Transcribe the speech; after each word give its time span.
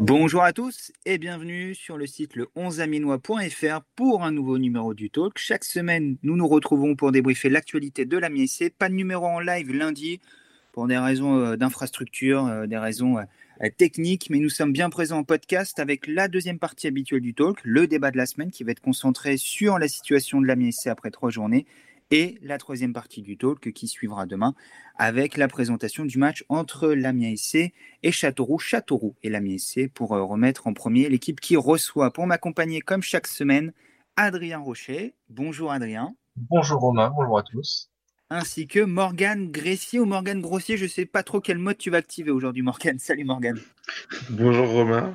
Bonjour 0.00 0.42
à 0.42 0.52
tous 0.52 0.90
et 1.04 1.18
bienvenue 1.18 1.74
sur 1.74 1.98
le 1.98 2.06
site 2.06 2.34
le 2.34 2.48
11aminois.fr 2.56 3.82
pour 3.94 4.24
un 4.24 4.30
nouveau 4.30 4.56
numéro 4.56 4.94
du 4.94 5.10
Talk. 5.10 5.36
Chaque 5.36 5.64
semaine, 5.64 6.16
nous 6.22 6.36
nous 6.36 6.48
retrouvons 6.48 6.96
pour 6.96 7.12
débriefer 7.12 7.48
l'actualité 7.48 8.04
de 8.04 8.16
la 8.16 8.30
MSC. 8.30 8.70
Pas 8.78 8.88
de 8.88 8.94
numéro 8.94 9.26
en 9.26 9.40
live 9.40 9.72
lundi 9.72 10.20
pour 10.72 10.86
des 10.86 10.96
raisons 10.96 11.38
euh, 11.38 11.56
d'infrastructure, 11.56 12.46
euh, 12.46 12.66
des 12.66 12.78
raisons 12.78 13.18
euh, 13.18 13.68
techniques, 13.76 14.28
mais 14.30 14.38
nous 14.38 14.48
sommes 14.48 14.72
bien 14.72 14.90
présents 14.90 15.18
en 15.18 15.24
podcast 15.24 15.78
avec 15.78 16.06
la 16.06 16.28
deuxième 16.28 16.58
partie 16.58 16.86
habituelle 16.86 17.20
du 17.20 17.34
Talk, 17.34 17.58
le 17.64 17.86
débat 17.86 18.10
de 18.10 18.16
la 18.16 18.26
semaine 18.26 18.50
qui 18.50 18.64
va 18.64 18.72
être 18.72 18.80
concentré 18.80 19.36
sur 19.36 19.78
la 19.78 19.88
situation 19.88 20.40
de 20.40 20.46
la 20.46 20.56
MSC 20.56 20.86
après 20.86 21.10
trois 21.10 21.30
journées 21.30 21.66
et 22.10 22.38
la 22.42 22.58
troisième 22.58 22.92
partie 22.92 23.22
du 23.22 23.36
talk 23.36 23.72
qui 23.72 23.88
suivra 23.88 24.26
demain 24.26 24.54
avec 24.96 25.36
la 25.36 25.48
présentation 25.48 26.04
du 26.04 26.18
match 26.18 26.44
entre 26.48 26.88
l'Amiens 26.88 27.34
SC 27.36 27.72
et 28.02 28.12
Châteauroux. 28.12 28.58
Châteauroux 28.58 29.14
et 29.22 29.30
l'Amiens 29.30 29.58
SC 29.58 29.88
pour 29.92 30.14
euh, 30.14 30.24
remettre 30.24 30.66
en 30.66 30.72
premier 30.72 31.08
l'équipe 31.08 31.40
qui 31.40 31.56
reçoit 31.56 32.12
pour 32.12 32.26
m'accompagner 32.26 32.80
comme 32.80 33.02
chaque 33.02 33.26
semaine 33.26 33.72
Adrien 34.16 34.58
Rocher. 34.58 35.14
Bonjour 35.28 35.70
Adrien. 35.70 36.14
Bonjour 36.36 36.80
Romain, 36.80 37.12
bonjour 37.14 37.38
à 37.38 37.42
tous. 37.42 37.90
Ainsi 38.30 38.66
que 38.66 38.80
Morgane 38.80 39.50
Gressier 39.50 40.00
ou 40.00 40.04
Morgane 40.04 40.42
Grossier, 40.42 40.76
je 40.76 40.84
ne 40.84 40.88
sais 40.88 41.06
pas 41.06 41.22
trop 41.22 41.40
quel 41.40 41.58
mode 41.58 41.78
tu 41.78 41.90
vas 41.90 41.98
activer 41.98 42.30
aujourd'hui 42.30 42.62
Morgane. 42.62 42.98
Salut 42.98 43.24
Morgane. 43.24 43.58
Bonjour 44.30 44.68
Romain, 44.68 45.12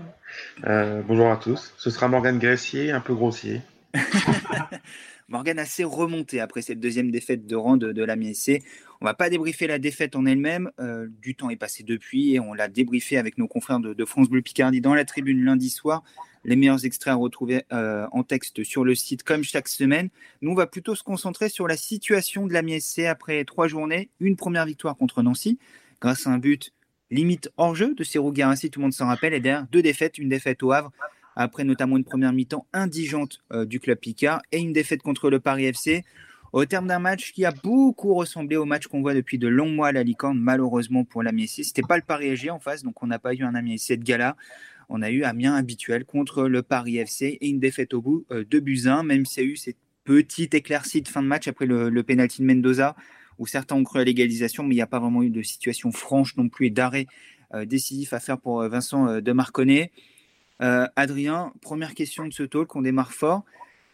euh, 0.65 1.01
bonjour 1.07 1.31
à 1.31 1.37
tous. 1.37 1.73
Ce 1.77 1.89
sera 1.89 2.07
Morgane 2.07 2.39
Gressier, 2.39 2.91
un 2.91 3.01
peu 3.01 3.13
grossier. 3.13 3.61
Morgan 5.33 5.57
assez 5.57 5.83
remonté 5.83 6.39
après 6.39 6.61
cette 6.61 6.79
deuxième 6.79 7.09
défaite 7.09 7.47
de 7.47 7.55
rang 7.55 7.75
de, 7.75 7.91
de 7.91 8.03
la 8.03 8.15
MSC. 8.15 8.61
On 9.01 9.05
va 9.05 9.15
pas 9.15 9.31
débriefer 9.31 9.65
la 9.65 9.79
défaite 9.79 10.15
en 10.15 10.27
elle-même. 10.27 10.69
Euh, 10.79 11.07
du 11.23 11.33
temps 11.33 11.49
est 11.49 11.55
passé 11.55 11.81
depuis 11.81 12.35
et 12.35 12.39
on 12.39 12.53
l'a 12.53 12.67
débriefé 12.67 13.17
avec 13.17 13.39
nos 13.39 13.47
confrères 13.47 13.79
de, 13.79 14.05
France 14.05 14.29
Bleu 14.29 14.43
Picardie 14.43 14.79
dans 14.79 14.93
la 14.93 15.05
tribune 15.05 15.43
lundi 15.43 15.71
soir. 15.71 16.03
Les 16.45 16.55
meilleurs 16.55 16.85
extraits 16.85 17.13
à 17.13 17.15
retrouver 17.15 17.63
euh, 17.73 18.05
en 18.11 18.21
texte 18.21 18.63
sur 18.63 18.83
le 18.83 18.93
site 18.93 19.23
comme 19.23 19.43
chaque 19.43 19.69
semaine. 19.69 20.09
Nous, 20.41 20.51
on 20.51 20.55
va 20.55 20.67
plutôt 20.67 20.93
se 20.93 21.01
concentrer 21.01 21.49
sur 21.49 21.67
la 21.67 21.77
situation 21.77 22.45
de 22.45 22.53
la 22.53 22.61
MSC 22.61 22.99
après 22.99 23.43
trois 23.43 23.67
journées. 23.67 24.11
Une 24.19 24.35
première 24.35 24.67
victoire 24.67 24.95
contre 24.95 25.23
Nancy 25.23 25.57
grâce 25.99 26.27
à 26.27 26.29
un 26.29 26.37
but 26.37 26.73
limite 27.09 27.49
hors 27.57 27.73
jeu 27.73 27.95
de 27.95 28.03
Cyril 28.03 28.33
Garassi, 28.33 28.69
tout 28.69 28.81
le 28.81 28.83
monde 28.83 28.93
s'en 28.93 29.07
rappelle, 29.07 29.33
et 29.33 29.39
derrière 29.39 29.65
deux 29.71 29.81
défaites, 29.81 30.19
une 30.19 30.29
défaite 30.29 30.61
au 30.61 30.73
Havre 30.73 30.91
après 31.35 31.63
notamment 31.63 31.97
une 31.97 32.03
première 32.03 32.33
mi-temps 32.33 32.67
indigente 32.73 33.41
euh, 33.51 33.65
du 33.65 33.79
club 33.79 33.97
Picard 33.97 34.41
et 34.51 34.59
une 34.59 34.73
défaite 34.73 35.01
contre 35.01 35.29
le 35.29 35.39
Paris 35.39 35.65
FC. 35.65 36.03
Au 36.53 36.65
terme 36.65 36.85
d'un 36.85 36.99
match 36.99 37.33
qui 37.33 37.45
a 37.45 37.51
beaucoup 37.51 38.13
ressemblé 38.13 38.57
au 38.57 38.65
match 38.65 38.85
qu'on 38.85 39.01
voit 39.01 39.15
depuis 39.15 39.39
de 39.39 39.47
longs 39.47 39.71
mois 39.71 39.87
à 39.87 39.91
la 39.91 40.03
Licorne, 40.03 40.37
malheureusement 40.39 41.03
pour 41.03 41.23
l'Amiens 41.23 41.47
Ce 41.47 41.61
n'était 41.61 41.81
pas 41.81 41.97
le 41.97 42.03
Paris 42.03 42.37
SG 42.37 42.51
en 42.51 42.59
face, 42.59 42.83
donc 42.83 43.01
on 43.01 43.07
n'a 43.07 43.17
pas 43.17 43.33
eu 43.33 43.41
un 43.41 43.55
Amiens 43.55 43.75
de 43.75 43.95
gala. 43.95 44.37
On 44.87 45.01
a 45.01 45.09
eu 45.09 45.23
Amiens 45.23 45.55
habituel 45.55 46.05
contre 46.05 46.47
le 46.47 46.61
Paris 46.61 46.97
FC 46.97 47.39
et 47.41 47.47
une 47.47 47.59
défaite 47.59 47.95
au 47.95 48.01
bout 48.01 48.27
euh, 48.29 48.43
de 48.47 48.59
Buzyn, 48.59 49.01
même 49.01 49.25
s'il 49.25 49.43
y 49.43 49.47
a 49.47 49.49
eu 49.49 49.55
cette 49.55 49.77
petite 50.03 50.53
éclaircie 50.53 51.01
de 51.01 51.07
fin 51.07 51.23
de 51.23 51.27
match 51.27 51.47
après 51.47 51.65
le, 51.65 51.89
le 51.89 52.03
pénalty 52.03 52.43
de 52.43 52.45
Mendoza, 52.45 52.95
où 53.39 53.47
certains 53.47 53.75
ont 53.75 53.83
cru 53.83 54.01
à 54.01 54.03
l'égalisation, 54.03 54.61
mais 54.61 54.75
il 54.75 54.77
n'y 54.77 54.83
a 54.83 54.87
pas 54.87 54.99
vraiment 54.99 55.23
eu 55.23 55.31
de 55.31 55.41
situation 55.41 55.91
franche 55.91 56.37
non 56.37 56.49
plus 56.49 56.67
et 56.67 56.69
d'arrêt 56.69 57.07
euh, 57.55 57.65
décisif 57.65 58.13
à 58.13 58.19
faire 58.19 58.39
pour 58.39 58.61
Vincent 58.69 59.21
de 59.21 59.31
Marconnet. 59.31 59.91
Euh, 60.61 60.87
Adrien, 60.95 61.53
première 61.61 61.93
question 61.93 62.25
de 62.27 62.33
ce 62.33 62.43
talk, 62.43 62.75
on 62.75 62.81
démarre 62.81 63.11
fort. 63.11 63.43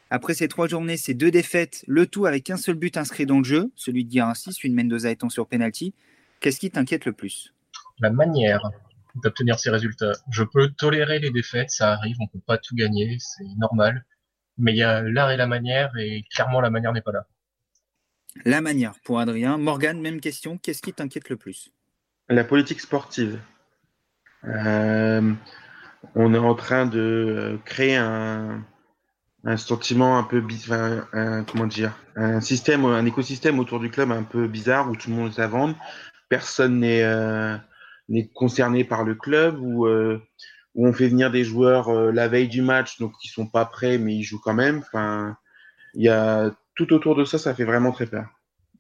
Après 0.10 0.34
ces 0.34 0.48
trois 0.48 0.68
journées, 0.68 0.98
ces 0.98 1.14
deux 1.14 1.32
défaites, 1.32 1.84
le 1.88 2.08
tout 2.08 2.26
avec 2.26 2.50
un 2.50 2.58
seul 2.58 2.76
but 2.76 2.98
inscrit 2.98 3.26
dans 3.26 3.38
le 3.38 3.44
jeu, 3.44 3.72
celui 3.76 4.06
de 4.06 4.10
Guirinci, 4.10 4.52
celui 4.54 4.70
de 4.72 4.76
Mendoza 4.76 5.12
étant 5.12 5.30
sur 5.30 5.48
penalty. 5.48 5.94
Qu'est-ce 6.40 6.60
qui 6.60 6.72
t'inquiète 6.72 7.06
le 7.06 7.14
plus? 7.14 7.54
La 8.00 8.10
manière 8.10 8.62
d'obtenir 9.16 9.60
ces 9.60 9.70
résultats. 9.70 10.14
Je 10.32 10.44
peux 10.44 10.70
tolérer 10.70 11.20
les 11.20 11.32
défaites, 11.32 11.70
ça 11.70 11.94
arrive, 11.94 12.16
on 12.20 12.28
peut 12.28 12.40
pas 12.40 12.58
tout 12.58 12.76
gagner, 12.76 13.18
c'est 13.20 13.46
normal. 13.58 14.06
Mais 14.58 14.74
il 14.74 14.78
y 14.78 14.84
a 14.84 15.02
l'art 15.02 15.32
et 15.32 15.38
la 15.38 15.48
manière, 15.48 15.96
et 15.98 16.24
clairement 16.34 16.62
la 16.62 16.70
manière 16.70 16.92
n'est 16.92 17.02
pas 17.02 17.12
là. 17.12 17.28
La 18.46 18.62
manière 18.62 18.94
pour 19.04 19.20
Adrien. 19.20 19.58
Morgane, 19.58 20.00
même 20.00 20.22
question, 20.22 20.58
qu'est-ce 20.58 20.82
qui 20.82 20.94
t'inquiète 20.94 21.30
le 21.30 21.38
plus? 21.38 21.72
La 22.30 22.44
politique 22.44 22.80
sportive. 22.80 23.40
Euh, 24.46 25.34
on 26.16 26.34
est 26.34 26.40
en 26.40 26.56
train 26.56 26.86
de 26.86 27.00
euh, 27.00 27.58
créer 27.66 27.96
un, 27.96 28.64
un 29.44 29.58
sentiment 29.58 30.18
un 30.18 30.24
peu 30.24 30.42
bizarre, 30.42 31.08
comment 31.48 31.68
dire, 31.68 31.94
un 32.16 32.42
système, 32.42 32.86
un 32.86 33.06
écosystème 33.06 33.60
autour 33.60 33.80
du 33.80 33.90
club 33.90 34.12
un 34.12 34.24
peu 34.24 34.48
bizarre 34.48 34.90
où 34.90 34.96
tout 34.96 35.10
le 35.10 35.16
monde 35.16 35.32
est 35.38 35.42
à 35.42 35.48
vendre, 35.48 35.76
personne 36.28 36.80
n'est 36.80 37.04
euh, 37.04 37.58
concerné 38.36 38.84
par 38.84 39.04
le 39.04 39.16
club 39.16 39.60
ou 39.62 39.86
euh, 39.86 40.22
où 40.76 40.88
on 40.88 40.94
fait 40.94 41.08
venir 41.08 41.32
des 41.32 41.44
joueurs 41.44 41.92
la 42.12 42.28
veille 42.28 42.48
du 42.48 42.62
match 42.62 43.00
donc 43.00 43.14
qui 43.20 43.28
sont 43.28 43.48
pas 43.48 43.66
prêts 43.66 43.98
mais 43.98 44.16
ils 44.16 44.24
jouent 44.24 44.42
quand 44.44 44.54
même. 44.54 44.80
Enfin, 44.80 45.38
il 45.96 46.04
y 46.04 46.10
a 46.10 46.52
tout 46.76 46.94
autour 46.94 47.16
de 47.16 47.26
ça, 47.26 47.38
ça 47.38 47.56
fait 47.56 47.66
vraiment 47.66 47.92
très 47.92 48.06
peur. 48.06 48.26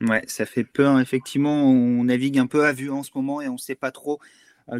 Ouais, 0.01 0.23
ça 0.27 0.45
fait 0.45 0.63
peur 0.63 0.99
effectivement. 0.99 1.63
On 1.63 2.03
navigue 2.03 2.37
un 2.39 2.47
peu 2.47 2.65
à 2.65 2.73
vue 2.73 2.91
en 2.91 3.03
ce 3.03 3.11
moment 3.15 3.41
et 3.41 3.47
on 3.49 3.53
ne 3.53 3.57
sait 3.57 3.75
pas 3.75 3.91
trop 3.91 4.19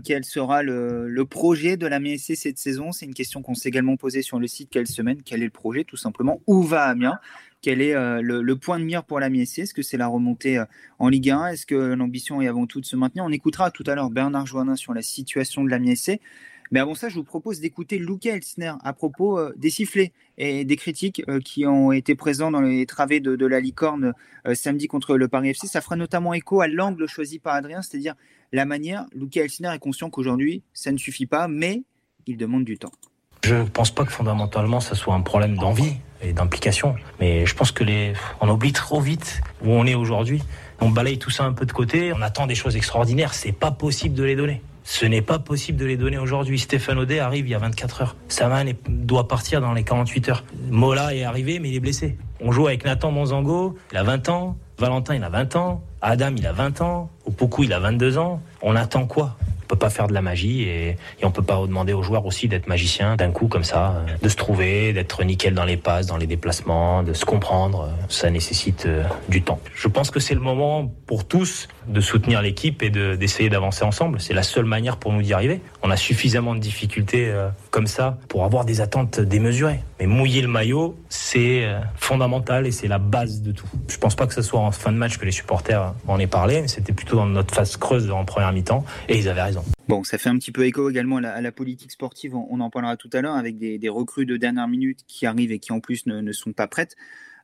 quel 0.03 0.23
sera 0.23 0.63
le, 0.63 1.23
projet 1.25 1.77
de 1.77 1.87
la 1.87 1.99
MSC 1.99 2.35
cette 2.35 2.57
saison. 2.57 2.91
C'est 2.91 3.05
une 3.05 3.13
question 3.13 3.41
qu'on 3.41 3.55
s'est 3.55 3.69
également 3.69 3.97
posée 3.97 4.21
sur 4.21 4.39
le 4.39 4.47
site 4.47 4.69
quelle 4.71 4.87
semaine 4.87 5.21
Quel 5.23 5.41
est 5.41 5.45
le 5.45 5.51
projet 5.51 5.83
tout 5.83 5.97
simplement. 5.97 6.41
Où 6.47 6.63
va 6.63 6.83
Amiens? 6.83 7.19
Quel 7.61 7.81
est 7.81 7.93
euh, 7.93 8.21
le, 8.21 8.55
point 8.55 8.79
de 8.79 8.85
mire 8.85 9.03
pour 9.03 9.19
la 9.19 9.29
MSC 9.29 9.59
Est-ce 9.59 9.73
que 9.73 9.81
c'est 9.81 9.97
la 9.97 10.07
remontée 10.07 10.57
euh, 10.57 10.65
en 10.97 11.09
Ligue 11.09 11.29
1 11.29 11.47
Est-ce 11.47 11.65
que 11.65 11.75
l'ambition 11.75 12.41
est 12.41 12.47
avant 12.47 12.67
tout 12.67 12.79
de 12.79 12.85
se 12.85 12.95
maintenir? 12.95 13.25
On 13.25 13.31
écoutera 13.31 13.69
tout 13.69 13.83
à 13.85 13.95
l'heure 13.95 14.09
Bernard 14.09 14.45
Joannin 14.45 14.77
sur 14.77 14.93
la 14.93 15.01
situation 15.01 15.63
de 15.63 15.69
la 15.69 15.79
MSC. 15.79 16.21
Mais 16.71 16.79
avant 16.79 16.95
ça, 16.95 17.09
je 17.09 17.15
vous 17.15 17.23
propose 17.23 17.59
d'écouter 17.59 17.97
Luca 17.97 18.35
Elsner 18.35 18.73
à 18.83 18.93
propos 18.93 19.39
des 19.55 19.69
sifflets 19.69 20.13
et 20.37 20.65
des 20.65 20.75
critiques 20.75 21.23
qui 21.43 21.65
ont 21.65 21.91
été 21.91 22.15
présents 22.15 22.51
dans 22.51 22.61
les 22.61 22.85
travées 22.85 23.19
de, 23.19 23.45
la 23.45 23.59
licorne 23.59 24.13
samedi 24.53 24.87
contre 24.87 25.17
le 25.17 25.27
Paris 25.27 25.49
FC. 25.49 25.67
Ça 25.67 25.81
fera 25.81 25.95
notamment 25.95 26.33
écho 26.33 26.61
à 26.61 26.67
l'angle 26.67 27.07
choisi 27.07 27.39
par 27.39 27.55
Adrien, 27.55 27.81
c'est-à-dire 27.81 28.13
la 28.51 28.65
manière. 28.65 29.05
Luca 29.13 29.41
Elsner 29.41 29.71
est 29.73 29.79
conscient 29.79 30.09
qu'aujourd'hui, 30.09 30.63
ça 30.73 30.91
ne 30.91 30.97
suffit 30.97 31.25
pas, 31.25 31.47
mais 31.47 31.83
il 32.27 32.37
demande 32.37 32.65
du 32.65 32.77
temps. 32.77 32.91
Je 33.43 33.55
ne 33.55 33.63
pense 33.63 33.91
pas 33.91 34.05
que 34.05 34.11
fondamentalement, 34.11 34.79
ça 34.79 34.95
soit 34.95 35.15
un 35.15 35.21
problème 35.21 35.55
d'envie 35.55 35.95
et 36.21 36.33
d'implication. 36.33 36.95
Mais 37.19 37.45
je 37.45 37.55
pense 37.55 37.71
que 37.71 37.83
les, 37.83 38.13
on 38.41 38.49
oublie 38.49 38.73
trop 38.73 38.99
vite 38.99 39.41
où 39.63 39.69
on 39.69 39.85
est 39.85 39.95
aujourd'hui. 39.95 40.43
On 40.81 40.89
balaye 40.89 41.17
tout 41.17 41.29
ça 41.29 41.45
un 41.45 41.53
peu 41.53 41.65
de 41.65 41.71
côté. 41.71 42.13
On 42.13 42.21
attend 42.21 42.47
des 42.47 42.55
choses 42.55 42.75
extraordinaires. 42.75 43.33
C'est 43.33 43.53
pas 43.53 43.71
possible 43.71 44.15
de 44.15 44.23
les 44.23 44.35
donner. 44.35 44.61
Ce 44.83 45.05
n'est 45.05 45.21
pas 45.21 45.39
possible 45.39 45.77
de 45.77 45.85
les 45.85 45.97
donner 45.97 46.17
aujourd'hui. 46.17 46.59
Stéphane 46.59 46.97
Audet 46.99 47.19
arrive 47.19 47.47
il 47.47 47.51
y 47.51 47.55
a 47.55 47.59
24 47.59 48.01
heures. 48.01 48.15
Saman 48.27 48.73
doit 48.87 49.27
partir 49.27 49.61
dans 49.61 49.73
les 49.73 49.83
48 49.83 50.29
heures. 50.29 50.43
Mola 50.69 51.13
est 51.13 51.23
arrivé, 51.23 51.59
mais 51.59 51.69
il 51.69 51.75
est 51.75 51.79
blessé. 51.79 52.17
On 52.41 52.51
joue 52.51 52.67
avec 52.67 52.85
Nathan 52.85 53.11
Monzango, 53.11 53.77
il 53.91 53.97
a 53.97 54.03
20 54.03 54.29
ans. 54.29 54.57
Valentin, 54.77 55.15
il 55.15 55.23
a 55.23 55.29
20 55.29 55.55
ans. 55.57 55.83
Adam, 56.01 56.31
il 56.37 56.47
a 56.47 56.53
20 56.53 56.81
ans. 56.81 57.09
Opoku, 57.25 57.63
il 57.63 57.73
a 57.73 57.79
22 57.79 58.17
ans. 58.17 58.41
On 58.61 58.75
attend 58.75 59.05
quoi? 59.05 59.35
Peut 59.67 59.75
pas 59.75 59.91
faire 59.91 60.07
de 60.07 60.15
la 60.15 60.23
magie 60.23 60.63
et, 60.63 60.97
et 61.21 61.25
on 61.25 61.29
peut 61.29 61.43
pas 61.43 61.61
demander 61.67 61.93
aux 61.93 62.01
joueurs 62.01 62.25
aussi 62.25 62.47
d'être 62.47 62.65
magiciens 62.65 63.15
d'un 63.17 63.29
coup 63.29 63.47
comme 63.47 63.63
ça, 63.63 63.97
euh, 63.97 64.17
de 64.19 64.27
se 64.27 64.35
trouver, 64.35 64.93
d'être 64.93 65.23
nickel 65.23 65.53
dans 65.53 65.63
les 65.63 65.77
passes, 65.77 66.07
dans 66.07 66.17
les 66.17 66.25
déplacements, 66.25 67.03
de 67.03 67.13
se 67.13 67.23
comprendre. 67.23 67.87
Ça 68.07 68.31
nécessite 68.31 68.87
euh, 68.87 69.03
du 69.27 69.43
temps. 69.43 69.59
Je 69.75 69.87
pense 69.87 70.09
que 70.09 70.19
c'est 70.19 70.33
le 70.33 70.39
moment 70.39 70.91
pour 71.05 71.27
tous 71.27 71.67
de 71.87 72.01
soutenir 72.01 72.41
l'équipe 72.41 72.81
et 72.81 72.89
d'essayer 72.89 73.49
d'avancer 73.49 73.83
ensemble. 73.83 74.19
C'est 74.19 74.33
la 74.33 74.41
seule 74.41 74.65
manière 74.65 74.97
pour 74.97 75.13
nous 75.13 75.21
d'y 75.21 75.33
arriver. 75.33 75.61
On 75.83 75.91
a 75.91 75.97
suffisamment 75.97 76.55
de 76.55 76.59
difficultés 76.59 77.27
euh, 77.29 77.49
comme 77.69 77.85
ça 77.85 78.17
pour 78.27 78.45
avoir 78.45 78.65
des 78.65 78.81
attentes 78.81 79.19
démesurées. 79.19 79.81
Mais 79.99 80.07
mouiller 80.07 80.41
le 80.41 80.47
maillot, 80.47 80.97
c'est 81.09 81.67
fondamental 81.95 82.65
et 82.65 82.71
c'est 82.71 82.87
la 82.87 82.97
base 82.97 83.43
de 83.43 83.51
tout. 83.51 83.67
Je 83.87 83.97
pense 83.97 84.15
pas 84.15 84.25
que 84.25 84.33
ce 84.33 84.41
soit 84.41 84.59
en 84.59 84.71
fin 84.71 84.91
de 84.91 84.97
match 84.97 85.17
que 85.17 85.25
les 85.25 85.31
supporters 85.31 85.88
en 86.07 86.19
aient 86.19 86.27
parlé, 86.27 86.67
c'était 86.67 86.93
plutôt 86.93 87.15
dans 87.15 87.25
notre 87.25 87.53
phase 87.53 87.77
creuse 87.77 88.09
en 88.11 88.25
première 88.25 88.51
mi-temps 88.51 88.85
et 89.07 89.17
ils 89.17 89.29
avaient 89.29 89.41
raison. 89.41 89.63
Bon, 89.87 90.03
ça 90.03 90.17
fait 90.17 90.29
un 90.29 90.37
petit 90.37 90.51
peu 90.51 90.65
écho 90.65 90.89
également 90.89 91.17
à 91.17 91.41
la, 91.41 91.51
politique 91.51 91.91
sportive, 91.91 92.35
on, 92.35 92.59
en 92.59 92.69
parlera 92.69 92.95
tout 92.95 93.09
à 93.13 93.21
l'heure, 93.21 93.35
avec 93.35 93.57
des, 93.57 93.89
recrues 93.89 94.25
de 94.25 94.37
dernière 94.37 94.67
minute 94.67 94.99
qui 95.07 95.25
arrivent 95.25 95.51
et 95.51 95.59
qui 95.59 95.71
en 95.71 95.79
plus 95.79 96.05
ne, 96.05 96.31
sont 96.31 96.53
pas 96.53 96.67
prêtes. 96.67 96.95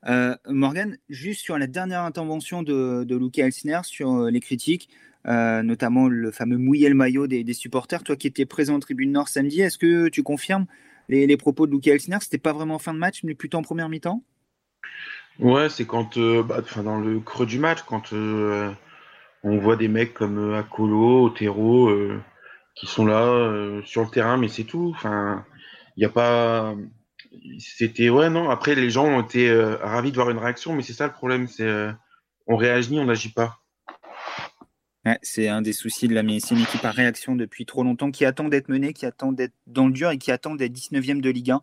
Euh, 0.08 0.36
Morgan, 0.48 0.98
juste 1.10 1.42
sur 1.42 1.58
la 1.58 1.66
dernière 1.66 2.02
intervention 2.02 2.62
de, 2.62 3.04
de 3.04 3.16
Luca 3.16 3.50
sur 3.84 4.14
euh, 4.14 4.30
les 4.30 4.40
critiques, 4.40 4.90
euh, 5.28 5.64
notamment 5.64 6.08
le 6.08 6.30
fameux 6.30 6.58
mouiller 6.58 6.88
le 6.90 6.94
maillot 6.96 7.26
des, 7.26 7.54
supporters, 7.54 8.04
toi 8.04 8.16
qui 8.16 8.28
étais 8.28 8.46
présent 8.46 8.76
en 8.76 8.80
tribune 8.80 9.12
Nord 9.12 9.28
samedi, 9.28 9.62
est-ce 9.62 9.80
que 9.80 10.08
tu 10.10 10.22
confirmes 10.22 10.68
les, 11.10 11.38
propos 11.38 11.66
de 11.66 11.72
Luca 11.72 11.92
Elsner? 11.92 12.18
C'était 12.22 12.38
pas 12.38 12.54
vraiment 12.54 12.76
en 12.76 12.80
fin 12.80 12.94
de 12.94 13.00
match, 13.00 13.24
mais 13.24 13.34
plutôt 13.34 13.58
en 13.58 13.64
première 13.64 13.90
mi-temps? 13.90 14.24
Ouais, 15.40 15.70
c'est 15.70 15.86
quand, 15.86 16.18
bah, 16.18 16.62
dans 16.84 17.00
le 17.00 17.20
creux 17.20 17.46
du 17.46 17.60
match, 17.60 17.82
quand 17.86 18.14
on 19.46 19.60
voit 19.60 19.76
des 19.76 19.88
mecs 19.88 20.14
comme 20.14 20.40
euh, 20.40 20.60
Akolo, 20.60 21.26
Otero, 21.26 21.90
euh, 21.90 22.20
qui 22.74 22.88
sont 22.88 23.06
là 23.06 23.24
euh, 23.24 23.82
sur 23.84 24.02
le 24.02 24.10
terrain, 24.10 24.38
mais 24.38 24.50
c'est 24.50 24.64
tout. 24.64 24.92
Enfin, 24.96 25.46
a 26.02 26.10
pas, 26.10 26.76
c'était 27.60 28.10
ouais 28.10 28.30
non. 28.30 28.50
Après, 28.50 28.74
les 28.74 28.90
gens 28.90 29.06
ont 29.06 29.22
été 29.22 29.50
euh, 29.50 29.78
ravis 29.78 30.10
de 30.10 30.16
voir 30.16 30.32
une 30.32 30.40
réaction, 30.40 30.74
mais 30.74 30.82
c'est 30.82 30.94
ça 30.94 31.06
le 31.06 31.14
problème, 31.14 31.48
c'est 31.48 31.64
euh, 31.64 31.92
on 32.48 32.56
réagit, 32.56 33.00
on 33.00 33.06
n'agit 33.06 33.32
pas. 33.32 33.60
Ouais, 35.06 35.20
c'est 35.22 35.48
un 35.48 35.62
des 35.62 35.74
soucis 35.74 36.08
de 36.08 36.16
la 36.16 36.24
C'est 36.40 36.56
une 36.56 36.62
équipe 36.62 36.84
à 36.84 36.90
réaction 36.90 37.36
depuis 37.36 37.68
trop 37.68 37.84
longtemps, 37.84 38.10
qui 38.10 38.26
attend 38.26 38.50
d'être 38.50 38.70
menée, 38.70 38.94
qui 38.94 39.06
attend 39.06 39.32
d'être 39.32 39.54
dans 39.68 39.86
le 39.86 39.94
dur 39.94 40.10
et 40.10 40.18
qui 40.18 40.32
attend 40.32 40.56
d'être 40.56 40.74
19e 40.74 41.22
de 41.22 41.30
Ligue 41.30 41.52
1 41.52 41.62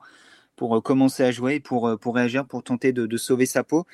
pour 0.62 0.76
euh, 0.76 0.80
commencer 0.80 1.24
à 1.24 1.32
jouer, 1.32 1.58
pour, 1.58 1.98
pour 1.98 2.14
réagir, 2.14 2.46
pour 2.46 2.62
tenter 2.62 2.92
de, 2.92 3.16
sauver 3.16 3.46
sa 3.46 3.64
peau. 3.64 3.84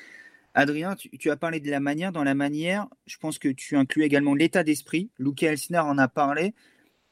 Adrien, 0.53 0.95
tu, 0.95 1.09
tu, 1.17 1.31
as 1.31 1.35
parlé 1.35 1.59
de 1.59 1.71
la 1.71 1.79
manière. 1.79 2.11
Dans 2.11 2.23
la 2.23 2.35
manière, 2.35 2.85
je 3.07 3.17
pense 3.17 3.39
que 3.39 3.49
tu 3.49 3.75
inclus 3.75 4.03
également 4.03 4.35
l'état 4.35 4.63
d'esprit. 4.63 5.09
Luke 5.17 5.41
Elsner 5.41 5.79
en 5.79 5.97
a 5.97 6.07
parlé. 6.07 6.53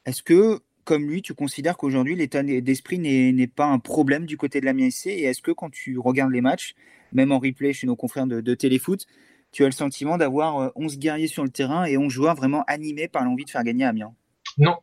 Est-ce 0.06 0.22
que 0.22 0.60
comme 0.84 1.10
lui, 1.10 1.24
tu 1.24 1.34
considères 1.34 1.76
qu'aujourd'hui, 1.76 2.16
l'état 2.16 2.44
d'esprit 2.44 3.00
n'est 3.00 3.48
pas 3.48 3.66
un 3.66 3.80
problème 3.80 4.28
du 4.28 4.38
côté 4.38 4.62
de 4.62 4.66
la 4.66 4.74
MSC 4.74 5.08
Et 5.08 5.24
est-ce 5.24 5.42
que 5.42 5.52
quand 5.52 5.72
tu 5.72 5.98
regardes 5.98 6.32
les 6.32 6.42
matchs, 6.42 6.76
même 7.12 7.32
en 7.32 7.40
replay 7.40 7.74
chez 7.74 7.88
nos 7.88 7.96
confrères 7.96 8.28
de, 8.28 8.54
Téléfoot, 8.54 9.08
tu 9.52 9.64
as 9.64 9.66
le 9.66 9.72
sentiment 9.72 10.20
d'avoir 10.20 10.72
11 10.76 10.94
euh, 10.94 10.98
guerriers 11.00 11.28
sur 11.28 11.44
le 11.44 11.50
terrain 11.50 11.86
et 11.86 11.98
11 11.98 12.14
joueurs 12.14 12.36
vraiment 12.36 12.64
animés 12.68 13.08
par 13.08 13.26
l'envie 13.26 13.44
de 13.44 13.50
faire 13.50 13.64
gagner 13.64 13.86
Amiens? 13.86 14.14
Non, 14.60 14.78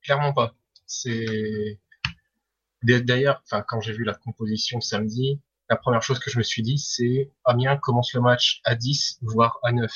clairement 0.00 0.32
pas. 0.32 0.54
C'est 0.86 1.80
D'ailleurs, 2.82 3.42
quand 3.68 3.80
j'ai 3.80 3.92
vu 3.92 4.04
la 4.04 4.14
composition 4.14 4.80
samedi, 4.80 5.40
la 5.70 5.76
première 5.76 6.02
chose 6.02 6.18
que 6.18 6.30
je 6.30 6.38
me 6.38 6.42
suis 6.42 6.62
dit, 6.62 6.78
c'est 6.78 7.30
Amiens 7.44 7.76
commence 7.76 8.12
le 8.14 8.20
match 8.20 8.60
à 8.64 8.74
10, 8.74 9.18
voire 9.22 9.58
à 9.62 9.72
9 9.72 9.90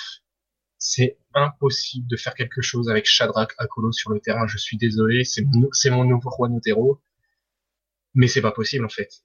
c'est 0.79 1.19
impossible 1.35 2.07
de 2.07 2.17
faire 2.17 2.35
quelque 2.35 2.63
chose 2.63 2.89
avec 2.89 3.07
Shadrach 3.07 3.53
Akolo 3.59 3.93
sur 3.93 4.11
le 4.11 4.21
terrain. 4.21 4.47
Je 4.47 4.59
suis 4.59 4.77
désolé, 4.77 5.25
c'est 5.25 5.91
mon 5.91 6.05
nouveau 6.05 6.31
roi 6.31 6.49
Notero. 6.49 7.01
Mais 8.15 8.29
c'est 8.29 8.41
pas 8.41 8.53
possible, 8.53 8.85
en 8.85 8.91
fait. 8.91 9.23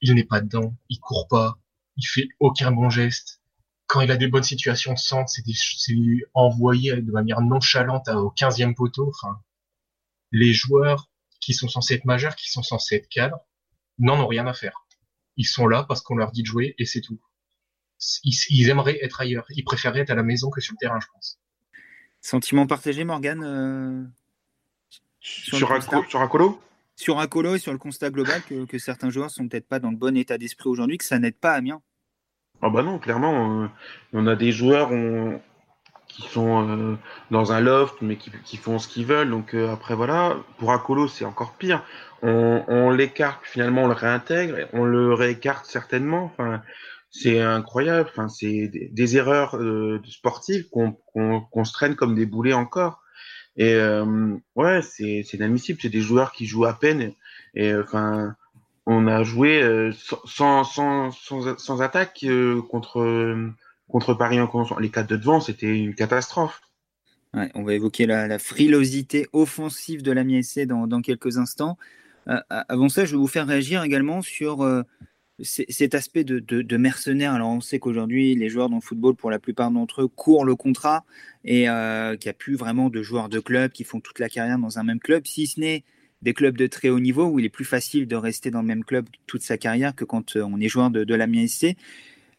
Il 0.00 0.14
n'est 0.14 0.24
pas 0.24 0.40
dedans, 0.40 0.76
il 0.88 0.98
court 1.00 1.28
pas, 1.28 1.58
il 1.96 2.04
fait 2.04 2.28
aucun 2.40 2.70
bon 2.72 2.90
geste. 2.90 3.40
Quand 3.86 4.02
il 4.02 4.10
a 4.10 4.16
des 4.16 4.28
bonnes 4.28 4.42
situations 4.42 4.92
de 4.92 4.98
centre, 4.98 5.30
c'est 5.30 5.94
envoyé 6.34 6.94
de 7.00 7.10
manière 7.10 7.40
nonchalante 7.40 8.08
au 8.08 8.30
15e 8.30 8.74
poteau. 8.74 9.08
Enfin, 9.08 9.40
les 10.30 10.52
joueurs 10.52 11.10
qui 11.40 11.54
sont 11.54 11.68
censés 11.68 11.94
être 11.94 12.04
majeurs, 12.04 12.36
qui 12.36 12.50
sont 12.50 12.62
censés 12.62 12.96
être 12.96 13.08
cadres, 13.08 13.38
n'en 13.98 14.20
ont 14.20 14.26
rien 14.26 14.46
à 14.46 14.54
faire. 14.54 14.84
Ils 15.36 15.46
sont 15.46 15.66
là 15.66 15.84
parce 15.84 16.00
qu'on 16.00 16.16
leur 16.16 16.32
dit 16.32 16.42
de 16.42 16.46
jouer 16.46 16.74
et 16.78 16.84
c'est 16.84 17.00
tout 17.00 17.20
ils, 18.24 18.68
aimeraient 18.68 18.98
être 19.02 19.20
ailleurs. 19.20 19.46
Ils 19.50 19.64
préféreraient 19.64 20.00
être 20.00 20.10
à 20.10 20.14
la 20.14 20.22
maison 20.22 20.50
que 20.50 20.60
sur 20.60 20.74
le 20.74 20.78
terrain, 20.78 20.98
je 21.00 21.06
pense. 21.12 21.40
Sentiment 22.20 22.66
partagé, 22.66 23.04
Morgan 23.04 23.42
euh, 23.42 24.04
sur, 25.20 25.58
sur, 25.58 25.72
Acolo? 26.20 26.60
Sur 26.96 27.18
Acolo 27.18 27.54
et 27.54 27.58
sur 27.58 27.72
le 27.72 27.78
constat 27.78 28.10
global 28.10 28.42
que, 28.42 28.78
certains 28.78 29.10
joueurs 29.10 29.30
sont 29.30 29.48
peut-être 29.48 29.68
pas 29.68 29.78
dans 29.78 29.90
le 29.90 29.96
bon 29.96 30.16
état 30.16 30.38
d'esprit 30.38 30.68
aujourd'hui, 30.68 30.98
que 30.98 31.04
ça 31.04 31.18
n'aide 31.18 31.36
pas 31.36 31.52
Amiens. 31.52 31.80
Ah 32.60 32.70
bah 32.70 32.82
non, 32.82 32.98
clairement, 32.98 33.62
euh, 33.62 33.68
on 34.12 34.26
a 34.26 34.34
des 34.34 34.50
joueurs 34.50 34.90
qui 36.18 36.28
sont 36.28 36.68
euh, 36.68 36.96
dans 37.30 37.52
un 37.52 37.60
loft, 37.60 37.96
mais 38.00 38.16
qui, 38.16 38.56
font 38.56 38.78
ce 38.78 38.88
qu'ils 38.88 39.06
veulent. 39.06 39.30
Donc 39.30 39.54
après 39.54 39.94
voilà, 39.94 40.36
pour 40.58 40.72
Acolo 40.72 41.08
c'est 41.08 41.24
encore 41.24 41.54
pire. 41.54 41.82
On, 42.22 42.64
on 42.68 42.90
l'écarte, 42.90 43.40
finalement 43.44 43.84
on 43.84 43.88
le 43.88 43.94
réintègre, 43.94 44.56
on 44.72 44.84
le 44.84 45.14
réécarte 45.14 45.66
certainement. 45.66 46.24
Enfin, 46.24 46.62
c'est 47.10 47.40
incroyable. 47.40 48.08
Enfin, 48.10 48.28
c'est 48.28 48.68
des, 48.68 49.16
erreurs 49.16 49.56
euh, 49.56 50.00
sportives 50.08 50.68
qu'on 50.68 50.92
qu'on 51.12 51.64
se 51.64 51.72
traîne 51.72 51.94
comme 51.94 52.14
des 52.14 52.26
boulets 52.26 52.52
encore. 52.52 53.02
Et 53.58 53.74
euh, 53.74 54.36
ouais, 54.54 54.80
c'est 54.82 55.20
inadmissible. 55.32 55.80
C'est 55.82 55.88
des 55.88 56.00
joueurs 56.00 56.32
qui 56.32 56.46
jouent 56.46 56.64
à 56.64 56.74
peine. 56.74 57.12
Et 57.54 57.72
euh, 57.72 57.82
enfin, 57.82 58.36
on 58.86 59.06
a 59.08 59.24
joué 59.24 59.60
euh, 59.62 59.92
sans, 60.24 60.64
sans, 60.64 61.10
sans, 61.10 61.58
sans 61.58 61.82
attaque 61.82 62.24
contre, 62.70 63.00
contre 63.88 64.14
Paris 64.14 64.38
Les 64.80 64.90
quatre 64.90 65.08
de 65.08 65.16
devant, 65.16 65.40
c'était 65.40 65.78
une 65.78 65.94
catastrophe. 65.94 66.60
On 67.54 67.62
va 67.62 67.74
évoquer 67.74 68.06
la, 68.06 68.38
frilosité 68.38 69.26
offensive 69.32 70.02
de 70.02 70.12
la 70.12 70.24
MSC 70.24 70.60
dans, 70.66 70.86
dans 70.86 71.02
quelques 71.02 71.38
instants. 71.38 71.76
avant 72.26 72.88
ça, 72.88 73.04
je 73.04 73.12
vais 73.12 73.18
vous 73.18 73.26
faire 73.26 73.46
réagir 73.46 73.82
également 73.82 74.22
sur 74.22 74.64
cet 75.42 75.94
aspect 75.94 76.24
de, 76.24 76.40
de, 76.40 76.76
mercenaire. 76.76 77.32
Alors, 77.32 77.50
on 77.50 77.60
sait 77.60 77.78
qu'aujourd'hui, 77.78 78.34
les 78.34 78.48
joueurs 78.48 78.68
dans 78.68 78.76
le 78.76 78.82
football, 78.82 79.14
pour 79.14 79.30
la 79.30 79.38
plupart 79.38 79.70
d'entre 79.70 80.02
eux, 80.02 80.08
courent 80.08 80.44
le 80.44 80.56
contrat 80.56 81.04
et 81.44 81.68
euh, 81.68 82.16
qu'il 82.16 82.28
n'y 82.28 82.30
a 82.30 82.34
plus 82.34 82.56
vraiment 82.56 82.90
de 82.90 83.02
joueurs 83.02 83.28
de 83.28 83.38
club 83.38 83.70
qui 83.70 83.84
font 83.84 84.00
toute 84.00 84.18
la 84.18 84.28
carrière 84.28 84.58
dans 84.58 84.78
un 84.78 84.82
même 84.82 84.98
club, 84.98 85.26
si 85.26 85.46
ce 85.46 85.60
n'est 85.60 85.84
des 86.22 86.34
clubs 86.34 86.56
de 86.56 86.66
très 86.66 86.88
haut 86.88 86.98
niveau 86.98 87.26
où 87.26 87.38
il 87.38 87.44
est 87.44 87.50
plus 87.50 87.64
facile 87.64 88.08
de 88.08 88.16
rester 88.16 88.50
dans 88.50 88.62
le 88.62 88.66
même 88.66 88.82
club 88.82 89.06
toute 89.28 89.42
sa 89.42 89.56
carrière 89.56 89.94
que 89.94 90.04
quand 90.04 90.34
euh, 90.34 90.42
on 90.42 90.58
est 90.60 90.68
joueur 90.68 90.90
de, 90.90 91.04
de. 91.04 91.14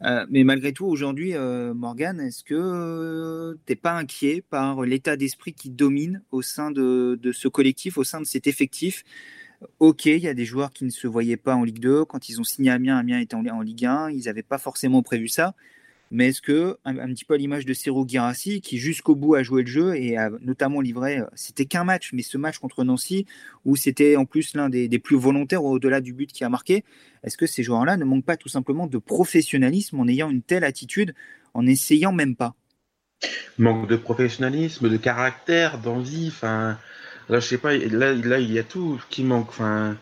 Euh, 0.04 0.25
mais 0.30 0.44
malgré 0.44 0.72
tout, 0.72 0.86
aujourd'hui, 0.86 1.36
euh, 1.36 1.74
Morgan, 1.74 2.19
est-ce 2.22 2.44
que 2.44 3.57
tu 3.66 3.72
n'es 3.72 3.75
pas 3.75 3.94
inquiet 3.94 4.42
par 4.50 4.84
l'état 4.84 5.18
d'esprit 5.18 5.54
qui 5.54 5.69
domine 5.69 6.22
au 6.31 6.42
sein 6.42 6.72
de, 6.72 7.19
de, 7.22 7.31
ce 7.31 7.48
collectif, 7.48 7.98
au 7.98 8.04
sein 8.04 8.22
de 8.22 8.25
cet 8.25 8.48
effectif? 8.48 9.04
Ok, 9.80 10.06
il 10.06 10.19
y 10.19 10.28
a 10.28 10.34
des 10.34 10.46
joueurs 10.46 10.72
qui 10.72 10.86
ne 10.86 10.90
se 10.90 11.06
voyaient 11.07 11.38
pas 11.38 11.56
en 11.56 11.63
Ligue 11.63 11.80
2. 11.80 12.06
Quand 12.06 12.30
ils 12.30 12.40
ont 12.40 12.46
signé 12.46 12.72
Amiens, 12.72 12.98
Amiens 12.98 13.19
était 13.19 13.36
en, 13.36 13.62
Ligue 13.62 13.86
1. 13.86 14.12
Ils 14.12 14.25
n'avaient 14.25 14.44
pas 14.44 14.57
forcément 14.57 15.01
prévu 15.04 15.28
ça. 15.28 15.54
Mais 16.12 16.30
est-ce 16.30 16.42
que, 16.42 16.78
un, 16.86 17.14
petit 17.14 17.26
peu 17.26 17.36
à 17.36 17.38
l'image 17.38 17.66
de 17.66 17.74
Serou 17.74 18.08
Girassi, 18.08 18.62
qui 18.62 18.78
jusqu'au 18.78 19.16
bout 19.16 19.36
a 19.36 19.44
joué 19.44 19.62
le 19.62 19.68
jeu 19.68 19.96
et 19.96 20.18
a 20.18 20.32
notamment 20.42 20.82
livré, 20.82 21.20
euh, 21.20 21.26
c'était 21.36 21.66
qu'un 21.66 21.84
match, 21.84 22.12
mais 22.14 22.24
ce 22.24 22.38
match 22.38 22.58
contre 22.58 22.84
Nancy, 22.84 23.28
où 23.66 23.76
c'était 23.76 24.16
en 24.16 24.26
plus 24.26 24.56
l'un 24.56 24.70
des, 24.70 24.90
plus 25.00 25.18
volontaires 25.18 25.64
au-delà 25.64 26.02
du 26.02 26.14
but 26.14 26.32
qui 26.32 26.44
a 26.44 26.50
marqué, 26.50 26.84
est-ce 27.24 27.38
que 27.38 27.46
ces 27.46 27.62
joueurs-là 27.62 27.98
ne 27.98 28.06
manquent 28.06 28.26
pas 28.26 28.38
tout 28.38 28.50
simplement 28.50 28.88
de 28.88 28.98
professionnalisme 28.98 30.00
en 30.00 30.08
ayant 30.08 30.30
une 30.30 30.42
telle 30.42 30.64
attitude, 30.64 31.14
en 31.54 31.68
essayant 31.68 32.12
même 32.12 32.36
pas? 32.36 32.56
Manque 33.58 33.88
de 33.88 33.98
professionnalisme, 33.98 34.90
de 34.90 34.98
caractère, 34.98 35.80
d'envie, 35.80 36.30
enfin 36.30 36.80
Là, 37.30 37.40
je 37.40 37.46
sais 37.46 37.58
pas, 37.60 37.78
là, 37.78 38.40
il 38.40 38.52
y 38.52 38.58
a 38.58 38.64
tout 38.64 39.00
qui 39.10 39.24
manque. 39.24 39.50
Enfin, 39.50 39.98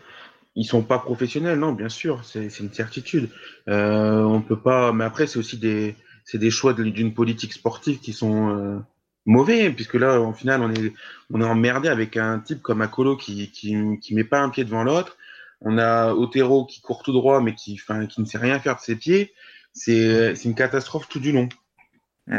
ils 0.54 0.64
sont 0.64 0.82
pas 0.82 0.98
professionnels, 0.98 1.58
non, 1.58 1.72
bien 1.72 1.88
sûr, 1.88 2.24
c'est 2.24 2.46
une 2.58 2.72
certitude. 2.72 3.30
Euh, 3.68 4.22
on 4.22 4.40
peut 4.40 4.58
pas, 4.58 4.92
mais 4.92 5.04
après, 5.04 5.26
c'est 5.26 5.38
aussi 5.38 5.56
des, 5.56 5.94
c'est 6.24 6.38
des 6.38 6.50
choix 6.50 6.72
d'une 6.74 7.14
politique 7.14 7.52
sportive 7.52 8.00
qui 8.00 8.12
sont 8.12 8.50
euh, 8.50 8.78
mauvais, 9.24 9.70
puisque 9.70 9.94
là, 9.94 10.20
en 10.20 10.32
final, 10.32 10.62
on 10.62 10.72
est, 10.72 10.92
on 11.30 11.40
est 11.40 11.44
emmerdé 11.44 11.88
avec 11.88 12.16
un 12.16 12.40
type 12.40 12.60
comme 12.60 12.82
Akolo 12.82 13.16
qui, 13.16 13.50
qui, 13.50 13.76
qui 14.00 14.14
met 14.14 14.24
pas 14.24 14.40
un 14.40 14.50
pied 14.50 14.64
devant 14.64 14.84
l'autre. 14.84 15.16
On 15.60 15.78
a 15.78 16.12
Otero 16.12 16.66
qui 16.66 16.80
court 16.80 17.02
tout 17.02 17.12
droit, 17.12 17.40
mais 17.40 17.54
qui, 17.54 17.78
enfin, 17.80 18.06
qui 18.06 18.20
ne 18.20 18.26
sait 18.26 18.38
rien 18.38 18.58
faire 18.58 18.76
de 18.76 18.80
ses 18.80 18.96
pieds. 18.96 19.32
C'est, 19.72 20.34
une 20.44 20.54
catastrophe 20.54 21.08
tout 21.08 21.20
du 21.20 21.32
long. 21.32 21.48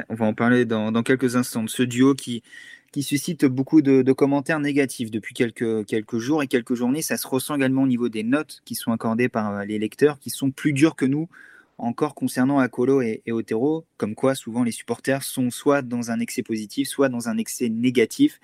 On 0.09 0.15
va 0.15 0.25
en 0.25 0.33
parler 0.33 0.65
dans, 0.65 0.91
dans 0.91 1.03
quelques 1.03 1.35
instants 1.35 1.63
de 1.63 1.69
ce 1.69 1.83
duo 1.83 2.13
qui, 2.15 2.43
qui 2.91 3.03
suscite 3.03 3.45
beaucoup 3.45 3.81
de, 3.81 4.11
commentaires 4.13 4.59
négatifs 4.59 5.11
depuis 5.11 5.33
quelques, 5.33 6.17
jours 6.17 6.43
et 6.43 6.47
quelques 6.47 6.73
journées. 6.73 7.01
Ça 7.01 7.17
se 7.17 7.27
ressent 7.27 7.55
également 7.55 7.83
au 7.83 7.87
niveau 7.87 8.09
des 8.09 8.23
notes 8.23 8.61
qui 8.65 8.75
sont 8.75 8.91
accordées 8.91 9.29
par 9.29 9.51
euh, 9.51 9.65
les 9.65 9.77
lecteurs, 9.79 10.19
qui 10.19 10.29
sont 10.29 10.51
plus 10.51 10.73
dures 10.73 10.95
que 10.95 11.05
nous 11.05 11.27
encore 11.77 12.13
concernant 12.13 12.59
Acolo 12.59 13.01
et, 13.01 13.21
Otero, 13.29 13.85
comme 13.95 14.13
quoi 14.13 14.35
souvent 14.35 14.63
les 14.63 14.71
supporters 14.71 15.23
sont 15.23 15.49
soit 15.49 15.81
dans 15.81 16.11
un 16.11 16.19
excès 16.19 16.43
positif, 16.43 16.89
soit 16.89 17.07
dans 17.07 17.29
un 17.29 17.37
excès 17.37 17.69
négatif. 17.69 18.41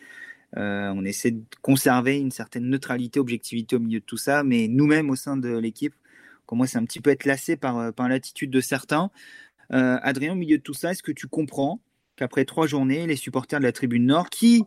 Euh, 0.55 0.89
on 0.95 1.03
essaie 1.03 1.31
de 1.31 1.43
conserver 1.61 2.17
une 2.17 2.31
certaine 2.31 2.69
neutralité, 2.69 3.19
objectivité 3.19 3.75
au 3.75 3.79
milieu 3.79 3.99
de 3.99 4.05
tout 4.05 4.15
ça, 4.15 4.45
mais 4.45 4.69
nous-mêmes 4.69 5.09
au 5.09 5.17
sein 5.17 5.35
de 5.35 5.49
l'équipe, 5.57 5.93
comment 6.45 6.65
c'est 6.65 6.77
un 6.77 6.85
petit 6.85 7.01
peu 7.01 7.09
être 7.09 7.25
lassé 7.25 7.57
par, 7.57 7.77
euh, 7.77 7.91
par 7.91 8.07
l'attitude 8.07 8.51
de 8.51 8.61
certains. 8.61 9.11
Adrien, 9.69 10.33
au 10.33 10.35
milieu 10.35 10.59
de 10.59 10.61
tout 10.61 10.75
ça, 10.75 10.91
est-ce 10.91 11.01
que 11.01 11.11
tu 11.11 11.27
comprends 11.27 11.81
qu'après 12.15 12.45
trois 12.45 12.67
journées, 12.67 13.07
les 13.07 13.15
supporters 13.15 13.59
de 13.59 13.65
la 13.65 13.71
tribune 13.71 14.05
Nord, 14.05 14.29
qui, 14.29 14.63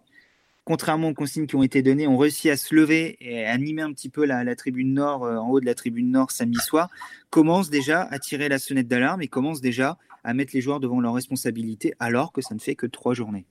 contrairement 0.64 1.08
aux 1.08 1.14
consignes 1.14 1.46
qui 1.46 1.56
ont 1.56 1.62
été 1.62 1.82
données, 1.82 2.06
ont 2.06 2.16
réussi 2.16 2.50
à 2.50 2.56
se 2.56 2.74
lever 2.74 3.16
et 3.20 3.46
à 3.46 3.52
animer 3.52 3.82
un 3.82 3.92
petit 3.92 4.08
peu 4.08 4.24
la, 4.24 4.56
tribune 4.56 4.94
Nord, 4.94 5.24
euh, 5.24 5.36
en 5.36 5.48
haut 5.48 5.60
de 5.60 5.66
la 5.66 5.74
tribune 5.74 6.10
Nord 6.10 6.30
samedi 6.30 6.58
soir, 6.58 6.90
commencent 7.30 7.70
déjà 7.70 8.02
à 8.02 8.18
tirer 8.18 8.48
la 8.48 8.58
sonnette 8.58 8.88
d'alarme 8.88 9.22
et 9.22 9.28
commencent 9.28 9.60
déjà 9.60 9.98
à 10.24 10.34
mettre 10.34 10.52
les 10.54 10.60
joueurs 10.60 10.80
devant 10.80 11.00
leurs 11.00 11.14
responsabilités, 11.14 11.94
alors 11.98 12.32
que 12.32 12.42
ça 12.42 12.54
ne 12.54 12.60
fait 12.60 12.74
que 12.74 12.86
trois 12.86 13.14
journées. 13.14 13.46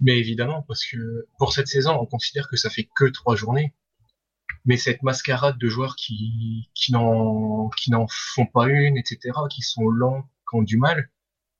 Mais 0.00 0.18
évidemment, 0.18 0.62
parce 0.66 0.84
que 0.86 1.26
pour 1.38 1.52
cette 1.52 1.66
saison, 1.66 1.98
on 2.00 2.06
considère 2.06 2.48
que 2.48 2.56
ça 2.56 2.70
fait 2.70 2.88
que 2.96 3.04
trois 3.04 3.36
journées. 3.36 3.74
Mais 4.64 4.76
cette 4.76 5.02
mascarade 5.02 5.58
de 5.58 5.68
joueurs 5.68 5.94
qui, 5.96 6.70
qui 6.74 6.92
n'en 6.92 7.70
font 8.08 8.46
pas 8.46 8.68
une, 8.68 8.96
etc., 8.96 9.18
qui 9.50 9.62
sont 9.62 9.88
lents, 9.88 10.22
qui 10.50 10.56
ont 10.56 10.62
du 10.62 10.76
mal, 10.76 11.10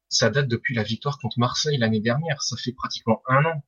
ça 0.08 0.30
date 0.30 0.48
depuis 0.48 0.74
la 0.74 0.82
victoire 0.82 1.18
contre 1.18 1.38
Marseille 1.38 1.78
l'année 1.78 2.00
dernière. 2.00 2.42
Ça 2.42 2.56
fait 2.56 2.72
pratiquement 2.72 3.22
un 3.28 3.44
an. 3.44 3.64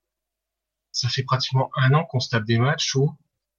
Ça 0.92 1.08
fait 1.08 1.22
pratiquement 1.22 1.70
un 1.76 1.94
an 1.94 2.04
qu'on 2.04 2.20
se 2.20 2.30
tape 2.30 2.44
des 2.44 2.58
matchs 2.58 2.94
où, 2.94 3.10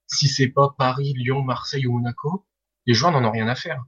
si 0.06 0.28
c'est 0.28 0.48
pas 0.48 0.74
Paris, 0.76 1.14
Lyon, 1.16 1.42
Marseille 1.42 1.86
ou 1.86 1.92
Monaco, 1.92 2.46
les 2.86 2.94
joueurs 2.94 3.12
n'en 3.12 3.24
ont 3.24 3.30
rien 3.30 3.48
à 3.48 3.54
faire. 3.54 3.84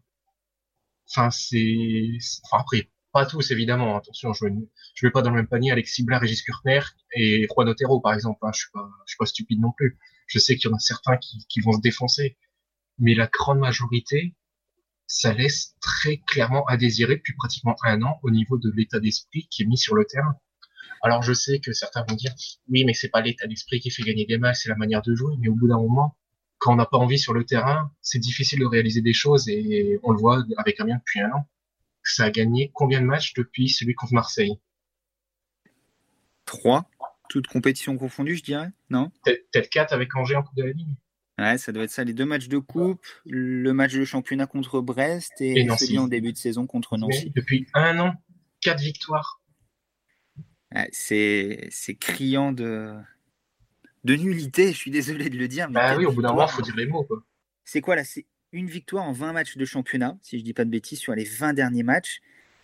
Enfin, 1.11 1.30
c'est, 1.30 2.18
enfin 2.44 2.62
après, 2.62 2.90
pas 3.12 3.26
tous 3.26 3.50
évidemment. 3.50 3.96
Attention, 3.96 4.32
je 4.32 4.46
ne 4.46 4.61
je 4.94 5.06
mets 5.06 5.12
pas 5.12 5.22
dans 5.22 5.30
le 5.30 5.37
même 5.37 5.46
panier 5.46 5.70
Alexis 5.70 6.04
Blas, 6.04 6.18
Régis 6.18 6.42
Kurtner 6.42 6.80
et 7.14 7.46
Juan 7.50 7.68
Otero 7.68 8.00
par 8.00 8.14
exemple. 8.14 8.38
Hein. 8.42 8.50
Je 8.54 8.61
suis 8.61 8.70
pas, 8.72 8.88
je 9.06 9.11
suis 9.12 9.18
pas 9.18 9.26
stupide 9.26 9.61
non 9.61 9.72
plus. 9.72 9.99
Je 10.26 10.38
sais 10.38 10.56
qu'il 10.56 10.70
y 10.70 10.72
en 10.72 10.76
a 10.76 10.80
certains 10.80 11.16
qui, 11.18 11.44
qui 11.49 11.61
vont 11.61 11.72
se 11.72 11.80
défoncer, 11.80 12.38
mais 12.99 13.14
la 13.14 13.26
grande 13.26 13.58
majorité, 13.58 14.34
ça 15.12 15.35
laisse 15.35 15.76
très 15.83 16.16
clairement 16.26 16.64
à 16.64 16.78
désirer 16.78 17.16
depuis 17.16 17.35
pratiquement 17.35 17.76
un 17.85 18.00
an 18.00 18.19
au 18.23 18.31
niveau 18.31 18.57
de 18.57 18.73
l'état 18.75 18.99
d'esprit 18.99 19.47
qui 19.50 19.62
est 19.62 19.66
mis 19.66 19.76
sur 19.76 19.95
le 19.95 20.07
terrain. 20.07 20.37
Alors 21.02 21.23
je 21.23 21.35
sais 21.35 21.61
que 21.61 21.75
certains 21.75 22.02
vont 22.09 22.14
dire 22.14 22.33
oui 22.71 22.85
mais 22.87 22.95
c'est 22.95 23.11
pas 23.11 23.21
l'état 23.21 23.47
d'esprit 23.47 23.78
qui 23.81 23.90
fait 23.90 24.04
gagner 24.04 24.25
des 24.25 24.38
matchs, 24.38 24.61
c'est 24.62 24.69
la 24.71 24.75
manière 24.75 25.02
de 25.02 25.14
jouer, 25.14 25.35
mais 25.38 25.49
au 25.49 25.54
bout 25.54 25.69
d'un 25.69 25.76
moment, 25.76 26.16
quand 26.57 26.73
on 26.73 26.76
n'a 26.76 26.87
pas 26.87 26.97
envie 26.97 27.19
sur 27.19 27.35
le 27.35 27.45
terrain, 27.45 27.92
c'est 28.00 28.21
difficile 28.21 28.61
de 28.61 28.64
réaliser 28.64 29.02
des 29.02 29.12
choses 29.12 29.50
et 29.50 30.00
on 30.02 30.12
le 30.12 30.19
voit 30.19 30.45
avec 30.57 30.81
Amiens 30.81 30.97
depuis 30.97 31.21
un 31.21 31.31
an. 31.31 31.47
Ça 32.02 32.25
a 32.25 32.31
gagné 32.31 32.71
combien 32.73 33.02
de 33.02 33.07
matchs 33.07 33.35
depuis 33.35 33.69
celui 33.69 33.95
contre 33.95 34.14
Marseille? 34.14 34.59
Trois, 36.47 36.88
toutes 37.28 37.49
compétitions 37.49 37.99
confondues, 37.99 38.37
je 38.37 38.45
dirais, 38.45 38.71
non? 38.88 39.12
Peut-être 39.26 39.69
quatre 39.69 39.92
avec 39.92 40.16
Angers 40.16 40.37
en 40.37 40.42
Coupe 40.42 40.57
de 40.57 40.64
la 40.64 40.73
Ligue. 40.73 40.97
Ouais, 41.38 41.56
ça 41.58 41.72
doit 41.72 41.84
être 41.84 41.90
ça, 41.90 42.04
les 42.04 42.12
deux 42.12 42.26
matchs 42.26 42.48
de 42.48 42.58
coupe, 42.58 43.04
le 43.26 43.72
match 43.72 43.94
de 43.94 44.04
championnat 44.04 44.46
contre 44.46 44.80
Brest 44.80 45.32
et, 45.40 45.66
celui 45.78 45.98
en 45.98 46.06
début 46.06 46.32
de 46.32 46.38
saison 46.38 46.66
contre 46.66 46.98
Nancy. 46.98 47.32
depuis 47.34 47.66
un 47.74 47.98
an, 48.00 48.14
quatre 48.60 48.80
victoires. 48.80 49.40
c'est 50.92 51.70
criant 51.98 52.52
de, 52.52 52.94
de 54.04 54.14
nullité, 54.14 54.72
je 54.72 54.76
suis 54.76 54.90
désolé 54.90 55.30
de 55.30 55.38
le 55.38 55.48
dire. 55.48 55.68
Mais 55.68 55.74
bah 55.74 55.96
oui, 55.96 56.04
au 56.04 56.12
bout 56.12 56.22
d'un 56.22 56.30
moment, 56.30 56.46
il 56.46 56.52
faut 56.52 56.62
dire 56.62 56.76
les 56.76 56.86
mots. 56.86 57.06
C'est 57.64 57.80
quoi 57.80 57.96
là 57.96 58.04
C'est 58.04 58.26
une 58.52 58.66
victoire 58.66 59.04
en 59.04 59.12
20 59.12 59.32
matchs 59.32 59.56
de 59.56 59.64
championnat, 59.64 60.18
si 60.22 60.38
je 60.38 60.44
dis 60.44 60.52
pas 60.52 60.64
de 60.64 60.70
bêtises, 60.70 60.98
sur 60.98 61.14
les 61.14 61.24
20 61.24 61.54
derniers 61.54 61.82
matchs. 61.82 62.20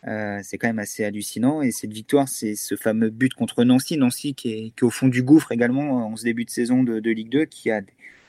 Euh, 0.07 0.41
c'est 0.43 0.59
quand 0.59 0.69
même 0.69 0.79
assez 0.79 1.05
hallucinant. 1.05 1.63
Et 1.63 1.71
cette 1.71 1.93
victoire, 1.93 2.29
c'est 2.29 2.55
ce 2.55 2.77
fameux 2.77 3.11
but 3.11 3.35
contre 3.35 3.65
Nancy. 3.65 3.97
Nancy 3.97 4.35
qui 4.35 4.53
est, 4.53 4.83
au 4.83 4.91
fond 4.91 5.09
du 5.09 5.23
gouffre 5.23 5.53
également 5.53 6.07
en 6.09 6.17
ce 6.17 6.25
début 6.25 6.45
de 6.45 6.51
saison 6.51 6.83
de, 6.83 7.11
Ligue 7.11 7.31
2, 7.31 7.45
qui 7.47 7.71
a 7.71 7.83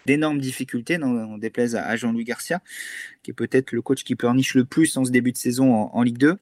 d'énormes 0.10 0.40
difficultés, 0.40 0.98
on 1.04 1.38
déplaise 1.38 1.76
à, 1.76 1.96
Jean-Louis 1.96 2.24
Garcia, 2.24 2.64
qui 3.22 3.30
est 3.30 3.34
peut-être 3.36 3.72
le 3.74 3.84
coach 3.84 4.04
qui 4.04 4.16
pleurniche 4.16 4.56
le 4.56 4.66
plus 4.66 4.98
en 4.98 5.06
ce 5.06 5.12
début 5.12 5.32
de 5.32 5.38
saison 5.38 5.72
en, 5.72 6.02
Ligue 6.02 6.18
2. 6.18 6.36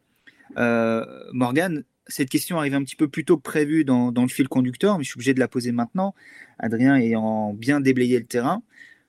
Euh, 0.58 1.06
Morgan, 1.34 1.84
cette 2.08 2.30
question 2.30 2.58
arrive 2.58 2.76
un 2.76 2.84
petit 2.86 2.96
peu 2.96 3.10
plus 3.10 3.26
tôt 3.26 3.36
que 3.36 3.42
prévu 3.42 3.84
dans, 3.84 4.14
le 4.16 4.28
fil 4.30 4.48
conducteur, 4.48 4.98
mais 4.98 5.04
je 5.04 5.10
suis 5.10 5.18
obligé 5.18 5.34
de 5.34 5.42
la 5.42 5.50
poser 5.50 5.74
maintenant. 5.74 6.16
Adrien 6.60 6.96
ayant 6.96 7.54
bien 7.54 7.82
déblayé 7.82 8.18
le 8.20 8.26
terrain, 8.26 8.64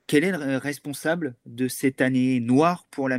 quel 0.08 0.24
est 0.24 0.32
le 0.32 0.56
responsable 0.56 1.36
de 1.46 1.68
cette 1.68 2.00
année 2.00 2.40
noire 2.40 2.84
pour 2.90 3.08
la 3.08 3.18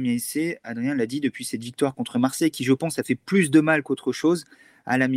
Adrien 0.63 0.93
l'a 0.93 1.05
dit 1.05 1.22
depuis 1.22 1.46
cette 1.46 1.63
victoire 1.63 1.96
contre 1.96 2.19
Marseille, 2.19 2.51
qui 2.51 2.65
je 2.65 2.74
pense 2.74 3.00
a 3.00 3.03
fait 3.03 3.15
plus 3.15 3.50
de 3.50 3.62
mal 3.62 3.81
qu'autre 3.81 4.12
chose 4.12 4.43
à 4.86 4.98
la. 4.98 5.08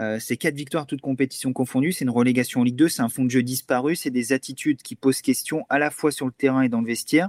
Euh, 0.00 0.18
c'est 0.18 0.36
quatre 0.36 0.56
victoires, 0.56 0.86
toutes 0.86 1.00
compétitions 1.00 1.52
confondues. 1.52 1.92
C'est 1.92 2.04
une 2.04 2.10
relégation 2.10 2.60
en 2.60 2.64
Ligue 2.64 2.76
2, 2.76 2.88
c'est 2.88 3.02
un 3.02 3.08
fond 3.08 3.24
de 3.24 3.30
jeu 3.30 3.42
disparu, 3.42 3.94
c'est 3.94 4.10
des 4.10 4.32
attitudes 4.32 4.82
qui 4.82 4.96
posent 4.96 5.22
question 5.22 5.64
à 5.68 5.78
la 5.78 5.90
fois 5.90 6.10
sur 6.10 6.26
le 6.26 6.32
terrain 6.32 6.62
et 6.62 6.68
dans 6.68 6.80
le 6.80 6.86
vestiaire. 6.86 7.28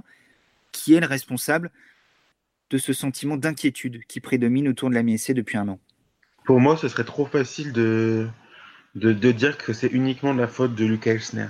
Qui 0.72 0.94
est 0.94 1.00
le 1.00 1.06
responsable 1.06 1.70
de 2.70 2.78
ce 2.78 2.92
sentiment 2.92 3.36
d'inquiétude 3.36 4.04
qui 4.08 4.20
prédomine 4.20 4.68
autour 4.68 4.90
de 4.90 4.94
la 4.94 5.02
MSC 5.02 5.32
depuis 5.32 5.56
un 5.56 5.68
an? 5.68 5.78
Pour 6.44 6.60
moi, 6.60 6.76
ce 6.76 6.88
serait 6.88 7.04
trop 7.04 7.24
facile 7.24 7.72
de, 7.72 8.28
de, 8.94 9.32
dire 9.32 9.58
que 9.58 9.72
c'est 9.72 9.88
uniquement 9.88 10.34
de 10.34 10.40
la 10.40 10.48
faute 10.48 10.74
de 10.74 10.84
Lucas 10.84 11.12
Elsner. 11.12 11.48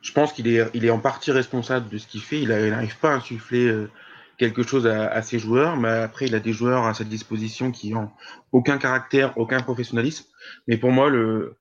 Je 0.00 0.12
pense 0.12 0.32
qu'il 0.32 0.48
est, 0.48 0.66
il 0.74 0.84
est 0.84 0.90
en 0.90 0.98
partie 0.98 1.30
responsable 1.30 1.88
de 1.88 1.98
ce 1.98 2.06
qu'il 2.06 2.20
fait. 2.20 2.40
Il 2.40 2.48
n'arrive 2.48 2.98
pas 2.98 3.12
à 3.12 3.16
insuffler 3.16 3.66
euh, 3.66 3.90
quelque 4.38 4.62
chose 4.62 4.86
à, 4.86 5.22
ses 5.22 5.38
joueurs, 5.38 5.76
mais 5.76 5.88
après, 5.88 6.26
il 6.26 6.34
a 6.34 6.40
des 6.40 6.52
joueurs 6.52 6.84
à 6.84 6.94
sa 6.94 7.04
disposition 7.04 7.70
qui 7.70 7.94
ont 7.94 8.10
aucun 8.52 8.78
caractère, 8.78 9.36
aucun 9.38 9.60
professionnalisme. 9.60 10.26
Mais 10.66 10.76
pour 10.76 10.90
moi, 10.90 11.10
le, 11.10 11.56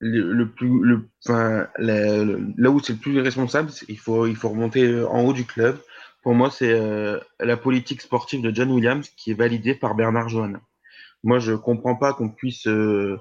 le, 0.00 0.50
plus, 0.50 0.80
le, 0.82 1.08
enfin, 1.26 1.68
là 1.78 2.70
où 2.70 2.80
c'est 2.80 2.94
le 2.94 2.98
plus 2.98 3.20
responsable, 3.20 3.70
il 3.88 3.98
faut, 3.98 4.26
il 4.26 4.36
faut 4.36 4.48
remonter 4.48 5.02
en 5.02 5.22
haut 5.24 5.32
du 5.32 5.44
club. 5.44 5.78
Pour 6.22 6.34
moi, 6.34 6.50
c'est 6.50 6.72
euh, 6.72 7.20
la 7.38 7.56
politique 7.56 8.00
sportive 8.00 8.42
de 8.42 8.54
John 8.54 8.70
Williams 8.70 9.08
qui 9.16 9.30
est 9.30 9.34
validée 9.34 9.74
par 9.74 9.94
Bernard 9.94 10.28
Johan. 10.28 10.54
Moi, 11.22 11.38
je 11.38 11.52
comprends 11.52 11.96
pas 11.96 12.14
qu'on 12.14 12.28
puisse 12.28 12.66
euh, 12.66 13.16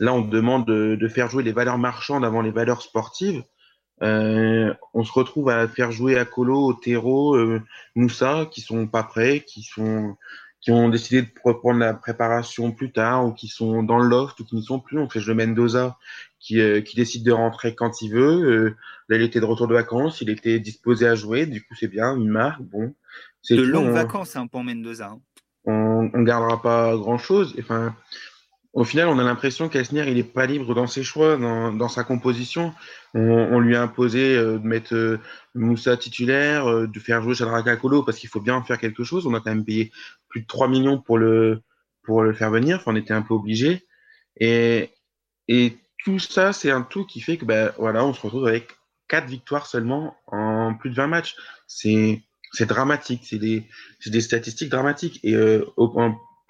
Là, 0.00 0.12
on 0.14 0.22
demande 0.22 0.66
de, 0.66 1.08
faire 1.08 1.28
jouer 1.28 1.42
les 1.42 1.52
valeurs 1.52 1.78
marchandes 1.78 2.24
avant 2.24 2.42
les 2.42 2.50
valeurs 2.50 2.82
sportives. 2.82 3.44
Euh, 4.02 4.74
on 4.94 5.04
se 5.04 5.12
retrouve 5.12 5.48
à 5.48 5.68
faire 5.68 5.92
jouer 5.92 6.18
à 6.18 6.24
Colo, 6.24 6.68
Otero, 6.68 7.36
euh, 7.36 7.62
Moussa, 7.94 8.46
qui 8.50 8.60
sont 8.60 8.86
pas 8.86 9.04
prêts, 9.04 9.40
qui 9.40 9.62
sont 9.62 10.16
qui 10.62 10.70
ont 10.70 10.88
décidé 10.88 11.22
de 11.22 11.28
reprendre 11.44 11.80
la 11.80 11.92
préparation 11.92 12.70
plus 12.70 12.92
tard 12.92 13.26
ou 13.26 13.32
qui 13.32 13.48
sont 13.48 13.82
dans 13.82 13.98
le 13.98 14.08
loft 14.08 14.38
ou 14.38 14.44
qui 14.44 14.54
n'y 14.54 14.62
sont 14.62 14.78
plus. 14.78 14.98
On 14.98 15.08
fait 15.08 15.18
jouer 15.18 15.34
Mendoza 15.34 15.98
qui, 16.38 16.60
euh, 16.60 16.80
qui 16.80 16.94
décide 16.94 17.24
de 17.24 17.32
rentrer 17.32 17.74
quand 17.74 18.00
il 18.00 18.12
veut. 18.12 18.42
Euh, 18.44 18.76
là, 19.08 19.16
il 19.16 19.22
était 19.22 19.40
de 19.40 19.44
retour 19.44 19.66
de 19.66 19.74
vacances, 19.74 20.20
il 20.20 20.30
était 20.30 20.60
disposé 20.60 21.08
à 21.08 21.16
jouer, 21.16 21.46
du 21.46 21.62
coup 21.62 21.74
c'est 21.74 21.88
bien, 21.88 22.14
une 22.16 22.28
marque. 22.28 22.62
Bon, 22.62 22.94
c'est 23.42 23.56
de 23.56 23.62
longues 23.62 23.90
vacances 23.90 24.36
hein, 24.36 24.46
pour 24.46 24.62
Mendoza. 24.62 25.08
Hein. 25.08 25.20
On, 25.64 26.10
on 26.14 26.22
gardera 26.22 26.62
pas 26.62 26.96
grand 26.96 27.18
chose. 27.18 27.56
Enfin, 27.58 27.96
au 28.72 28.84
final, 28.84 29.08
on 29.08 29.18
a 29.18 29.24
l'impression 29.24 29.68
qu'Asner, 29.68 30.04
il 30.08 30.14
n'est 30.14 30.22
pas 30.22 30.46
libre 30.46 30.74
dans 30.74 30.86
ses 30.86 31.02
choix, 31.02 31.36
dans, 31.36 31.72
dans 31.72 31.88
sa 31.88 32.04
composition. 32.04 32.72
On, 33.12 33.20
on, 33.20 33.60
lui 33.60 33.76
a 33.76 33.82
imposé 33.82 34.34
euh, 34.34 34.58
de 34.58 34.66
mettre 34.66 34.94
euh, 34.94 35.18
Moussa 35.54 35.96
titulaire, 35.98 36.66
euh, 36.66 36.86
de 36.86 36.98
faire 36.98 37.20
jouer 37.20 37.34
Shadraka 37.34 37.76
Kolo 37.76 38.02
parce 38.02 38.18
qu'il 38.18 38.30
faut 38.30 38.40
bien 38.40 38.62
faire 38.62 38.78
quelque 38.78 39.04
chose. 39.04 39.26
On 39.26 39.34
a 39.34 39.40
quand 39.40 39.50
même 39.50 39.64
payé 39.64 39.92
plus 40.28 40.40
de 40.40 40.46
3 40.46 40.68
millions 40.68 40.98
pour 40.98 41.18
le, 41.18 41.60
pour 42.02 42.22
le 42.22 42.32
faire 42.32 42.50
venir. 42.50 42.78
Enfin, 42.78 42.92
on 42.92 42.96
était 42.96 43.12
un 43.12 43.20
peu 43.20 43.34
obligé. 43.34 43.84
Et, 44.40 44.90
et 45.48 45.76
tout 46.04 46.18
ça, 46.18 46.54
c'est 46.54 46.70
un 46.70 46.82
tout 46.82 47.04
qui 47.04 47.20
fait 47.20 47.36
que, 47.36 47.44
ben, 47.44 47.72
voilà, 47.78 48.06
on 48.06 48.14
se 48.14 48.22
retrouve 48.22 48.46
avec 48.46 48.68
quatre 49.06 49.26
victoires 49.26 49.66
seulement 49.66 50.16
en 50.26 50.72
plus 50.72 50.88
de 50.88 50.94
20 50.94 51.08
matchs. 51.08 51.36
C'est, 51.66 52.22
c'est 52.52 52.66
dramatique. 52.66 53.22
C'est 53.26 53.38
des, 53.38 53.68
c'est 54.00 54.10
des 54.10 54.22
statistiques 54.22 54.70
dramatiques. 54.70 55.20
Et 55.24 55.34
euh, 55.34 55.66
au, 55.76 55.88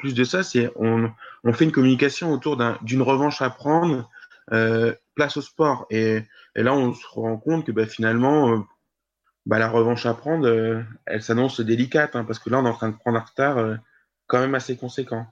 plus 0.03 0.15
de 0.15 0.25
ça, 0.25 0.43
c'est 0.43 0.69
on, 0.75 1.13
on 1.45 1.53
fait 1.53 1.65
une 1.65 1.71
communication 1.71 2.33
autour 2.33 2.61
d'une 2.83 3.03
revanche 3.03 3.41
à 3.41 3.51
prendre, 3.51 4.11
euh, 4.53 4.93
place 5.15 5.37
au 5.37 5.43
sport. 5.43 5.87
Et, 5.91 6.23
et, 6.57 6.63
là, 6.65 6.75
on 6.75 6.93
se 6.93 7.07
rend 7.07 7.37
compte 7.37 7.65
que 7.65 7.71
bah, 7.71 7.87
finalement, 7.87 8.53
euh, 8.53 8.59
bah, 9.47 9.61
la 9.61 9.69
revanche 9.69 10.05
à 10.05 10.15
prendre, 10.15 10.49
euh, 10.49 10.83
elle 11.07 11.23
s'annonce 11.23 11.61
délicate, 11.61 12.17
hein, 12.17 12.25
parce 12.25 12.41
que 12.41 12.51
là, 12.51 12.59
on 12.59 12.67
est 12.67 12.69
en 12.69 12.75
train 12.75 12.89
de 12.89 12.97
prendre 12.97 13.17
un 13.17 13.21
retard 13.21 13.79
quand 14.27 14.41
même 14.41 14.57
assez 14.57 14.77
conséquent. 14.77 15.25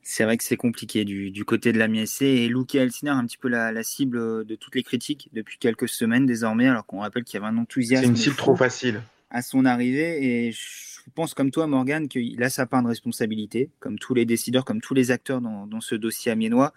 C'est 0.00 0.24
vrai 0.24 0.38
que 0.38 0.44
c'est 0.44 0.56
compliqué 0.56 1.04
du, 1.04 1.30
du, 1.30 1.44
côté 1.44 1.72
de 1.72 1.78
la 1.78 1.86
MSC 1.86 2.22
et 2.22 2.48
Luke 2.48 2.74
Elsner 2.74 3.10
un 3.10 3.26
petit 3.26 3.36
peu 3.36 3.48
la, 3.48 3.72
la, 3.72 3.82
cible 3.82 4.46
de 4.46 4.54
toutes 4.54 4.74
les 4.74 4.84
critiques 4.84 5.28
depuis 5.34 5.58
quelques 5.58 5.88
semaines 5.88 6.24
désormais, 6.24 6.68
alors 6.68 6.86
qu'on 6.86 7.00
rappelle 7.00 7.24
qu'il 7.24 7.38
y 7.38 7.44
avait 7.44 7.52
un 7.52 7.58
enthousiasme. 7.58 8.04
C'est 8.04 8.08
une 8.08 8.16
cible 8.16 8.36
trop 8.36 8.56
facile. 8.56 9.02
À 9.28 9.42
son 9.42 9.66
arrivée 9.66 10.46
et 10.46 10.52
je 10.52 10.95
pense 11.10 11.34
comme 11.34 11.50
toi, 11.50 11.66
Morgan, 11.66 12.08
qu'il 12.08 12.42
a 12.42 12.50
sa 12.50 12.66
part 12.66 12.82
de 12.82 12.88
responsabilité, 12.88 13.70
comme 13.80 13.98
tous 13.98 14.14
les 14.14 14.24
décideurs, 14.24 14.64
comme 14.64 14.80
tous 14.80 14.94
les 14.94 15.10
acteurs 15.10 15.40
dans, 15.40 15.80
ce 15.80 15.94
dossier 15.94 16.32
amiénois. 16.32 16.72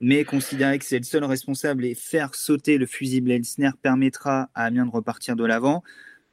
Mais 0.00 0.24
considérer 0.24 0.78
que 0.78 0.84
c'est 0.84 0.98
le 0.98 1.04
seul 1.04 1.24
responsable 1.24 1.84
et 1.84 1.94
faire 1.94 2.34
sauter 2.34 2.76
le 2.76 2.86
fusible 2.86 3.30
Elsner 3.30 3.70
permettra 3.80 4.50
à 4.54 4.64
Amiens 4.64 4.86
de 4.86 4.90
repartir 4.90 5.36
de 5.36 5.44
l'avant. 5.44 5.82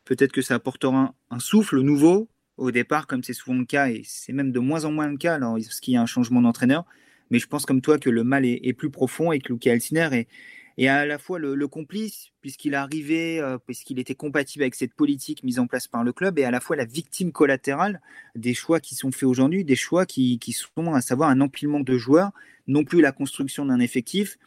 Peut-être 0.03 0.33
que 0.33 0.41
ça 0.41 0.55
apportera 0.55 1.13
un, 1.29 1.39
souffle 1.39 1.79
nouveau 1.79 2.29
au 2.57 2.71
départ, 2.71 3.07
comme 3.07 3.23
c'est 3.23 3.33
souvent 3.33 3.57
le 3.57 3.65
cas, 3.65 3.89
et 3.89 4.01
c'est 4.05 4.33
même 4.33 4.51
de 4.51 4.59
moins 4.59 4.85
en 4.85 4.91
moins 4.91 5.07
le 5.07 5.17
cas 5.17 5.37
lorsqu'il 5.37 5.93
y 5.93 5.97
a 5.97 6.01
un 6.01 6.05
changement 6.05 6.41
d'entraîneur. 6.41 6.85
Mais 7.29 7.39
je 7.39 7.47
pense 7.47 7.65
comme 7.65 7.81
toi 7.81 7.97
que 7.97 8.09
le 8.09 8.23
mal 8.23 8.45
est, 8.45 8.73
plus 8.73 8.89
profond 8.89 9.31
et 9.31 9.39
que 9.39 9.53
Luca 9.53 9.71
Elsner 9.73 10.09
est, 10.11 10.27
et 10.77 10.89
à 10.89 11.05
la 11.05 11.17
fois 11.17 11.39
le, 11.39 11.67
complice, 11.67 12.29
puisqu'il 12.41 12.75
arrivait, 12.75 13.39
euh, 13.39 13.57
puisqu'il 13.57 13.99
était 13.99 14.15
compatible 14.15 14.63
avec 14.63 14.75
cette 14.75 14.93
politique 14.93 15.43
mise 15.43 15.59
en 15.59 15.67
place 15.67 15.87
par 15.87 16.03
le 16.03 16.13
club, 16.13 16.39
et 16.39 16.45
à 16.45 16.51
la 16.51 16.59
fois 16.59 16.75
la 16.75 16.85
victime 16.85 17.31
collatérale 17.31 18.01
des 18.35 18.53
choix 18.53 18.79
qui 18.79 18.95
sont 18.95 19.11
faits 19.11 19.23
aujourd'hui, 19.23 19.63
des 19.63 19.75
choix 19.75 20.05
qui, 20.05 20.39
sont 20.51 20.93
à 20.93 21.01
savoir 21.01 21.29
un 21.29 21.41
empilement 21.41 21.79
de 21.79 21.97
joueurs, 21.97 22.31
non 22.67 22.83
plus 22.83 23.01
la 23.01 23.11
construction 23.11 23.65
d'un 23.65 23.79
effectif. 23.79 24.37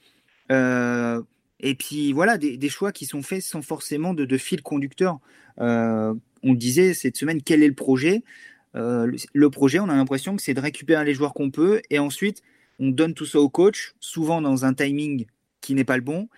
Euh, 0.51 1.23
et 1.61 1.75
puis 1.75 2.13
voilà, 2.13 2.39
des, 2.39 2.69
choix 2.69 2.93
qui 2.93 3.07
sont 3.07 3.23
faits 3.23 3.43
sans 3.43 3.63
forcément 3.63 4.15
de, 4.15 4.25
de 4.25 4.39
fil 4.39 4.63
conducteur. 4.63 5.19
Euh, 5.61 6.15
on 6.43 6.55
disait 6.55 6.95
cette 6.95 7.17
semaine, 7.17 7.43
quel 7.43 7.63
est 7.63 7.69
le 7.69 7.75
projet? 7.75 8.23
Euh, 8.75 9.11
Le 9.33 9.51
projet, 9.51 9.79
on 9.79 9.89
a 9.89 9.97
l'impression 9.97 10.37
que 10.37 10.43
c'est 10.43 10.55
de 10.55 10.61
récupérer 10.61 11.05
les 11.05 11.15
joueurs 11.15 11.35
qu'on 11.35 11.51
peut, 11.51 11.81
et 11.91 11.99
ensuite 11.99 12.43
on 12.79 12.89
donne 12.89 13.15
tout 13.15 13.25
ça 13.25 13.41
au 13.41 13.49
coach, 13.49 13.95
souvent 14.01 14.43
dans 14.43 14.67
un 14.67 14.75
timing 14.75 15.27
qui 15.67 15.75
n'est 15.75 15.85
pas 15.85 15.97
le 15.97 16.03
bon. 16.03 16.29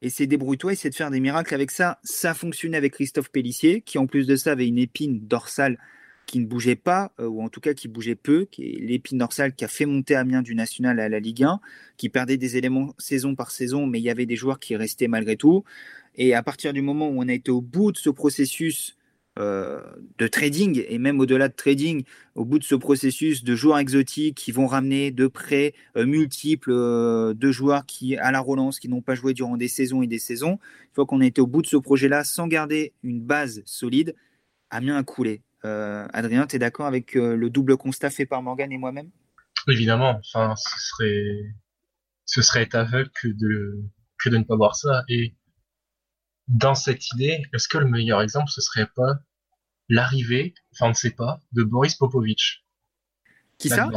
Et 0.00 0.08
c'est 0.08 0.26
débrouille-toi, 0.26 0.72
essaie 0.72 0.88
de 0.88 0.94
faire 0.94 1.10
des 1.10 1.20
miracles 1.20 1.54
avec 1.54 1.70
ça. 1.70 1.98
Ça 2.04 2.32
fonctionnait 2.32 2.78
avec 2.78 2.94
Christophe 2.94 3.30
Pellissier, 3.30 3.82
qui 3.82 3.98
en 3.98 4.06
plus 4.06 4.26
de 4.26 4.34
ça 4.34 4.52
avait 4.52 4.66
une 4.66 4.78
épine 4.78 5.20
dorsale 5.26 5.78
qui 6.24 6.40
ne 6.40 6.46
bougeait 6.46 6.76
pas, 6.76 7.12
euh, 7.20 7.26
ou 7.26 7.42
en 7.42 7.50
tout 7.50 7.60
cas 7.60 7.74
qui 7.74 7.86
bougeait 7.86 8.14
peu, 8.14 8.46
qui 8.50 8.64
est 8.64 8.80
l'épine 8.80 9.18
dorsale 9.18 9.54
qui 9.54 9.64
a 9.64 9.68
fait 9.68 9.84
monter 9.84 10.14
Amiens 10.14 10.40
du 10.40 10.54
National 10.54 11.00
à 11.00 11.10
la 11.10 11.20
Ligue 11.20 11.44
1, 11.44 11.60
qui 11.98 12.08
perdait 12.08 12.38
des 12.38 12.56
éléments 12.56 12.94
saison 12.98 13.34
par 13.34 13.50
saison, 13.50 13.86
mais 13.86 13.98
il 13.98 14.04
y 14.04 14.10
avait 14.10 14.26
des 14.26 14.36
joueurs 14.36 14.58
qui 14.58 14.74
restaient 14.74 15.08
malgré 15.08 15.36
tout. 15.36 15.64
Et 16.14 16.34
à 16.34 16.42
partir 16.42 16.72
du 16.72 16.80
moment 16.80 17.08
où 17.08 17.22
on 17.22 17.28
a 17.28 17.32
été 17.32 17.50
au 17.50 17.60
bout 17.60 17.92
de 17.92 17.98
ce 17.98 18.08
processus 18.08 18.97
euh, 19.38 19.80
de 20.18 20.26
trading 20.26 20.84
et 20.88 20.98
même 20.98 21.20
au-delà 21.20 21.48
de 21.48 21.54
trading, 21.54 22.02
au 22.34 22.44
bout 22.44 22.58
de 22.58 22.64
ce 22.64 22.74
processus 22.74 23.44
de 23.44 23.54
joueurs 23.54 23.78
exotiques 23.78 24.36
qui 24.36 24.50
vont 24.50 24.66
ramener 24.66 25.12
de 25.12 25.28
prêts 25.28 25.74
euh, 25.96 26.06
multiples 26.06 26.72
euh, 26.72 27.34
de 27.34 27.52
joueurs 27.52 27.86
qui 27.86 28.16
à 28.16 28.32
la 28.32 28.40
relance 28.40 28.80
qui 28.80 28.88
n'ont 28.88 29.00
pas 29.00 29.14
joué 29.14 29.34
durant 29.34 29.56
des 29.56 29.68
saisons 29.68 30.02
et 30.02 30.08
des 30.08 30.18
saisons. 30.18 30.58
Une 30.88 30.94
fois 30.94 31.06
qu'on 31.06 31.20
été 31.20 31.40
au 31.40 31.46
bout 31.46 31.62
de 31.62 31.68
ce 31.68 31.76
projet-là 31.76 32.24
sans 32.24 32.48
garder 32.48 32.94
une 33.04 33.20
base 33.20 33.62
solide, 33.64 34.16
Amiens 34.70 34.96
a 34.96 35.04
coulé. 35.04 35.42
Adrien, 35.62 36.46
tu 36.46 36.56
es 36.56 36.58
d'accord 36.58 36.86
avec 36.86 37.14
le 37.14 37.48
double 37.50 37.76
constat 37.76 38.10
fait 38.10 38.26
par 38.26 38.42
Morgan 38.42 38.72
et 38.72 38.78
moi-même? 38.78 39.10
Évidemment, 39.68 40.18
enfin, 40.18 40.54
ce 40.56 40.78
serait, 40.78 41.54
ce 42.24 42.42
serait 42.42 42.62
être 42.62 42.74
aveugle 42.74 43.10
que 43.20 43.28
de, 43.28 43.82
que 44.18 44.30
de 44.30 44.38
ne 44.38 44.44
pas 44.44 44.56
voir 44.56 44.76
ça. 44.76 45.04
Et 45.08 45.34
dans 46.48 46.74
cette 46.74 47.12
idée, 47.12 47.42
est-ce 47.52 47.68
que 47.68 47.78
le 47.78 47.86
meilleur 47.86 48.22
exemple, 48.22 48.50
ce 48.50 48.60
serait 48.60 48.88
pas 48.96 49.18
l'arrivée, 49.88 50.54
enfin 50.72 50.86
on 50.86 50.90
ne 50.90 50.94
sait 50.94 51.10
pas, 51.10 51.40
de 51.52 51.62
Boris 51.62 51.94
Popovich 51.94 52.64
Qui 53.58 53.68
ça 53.68 53.88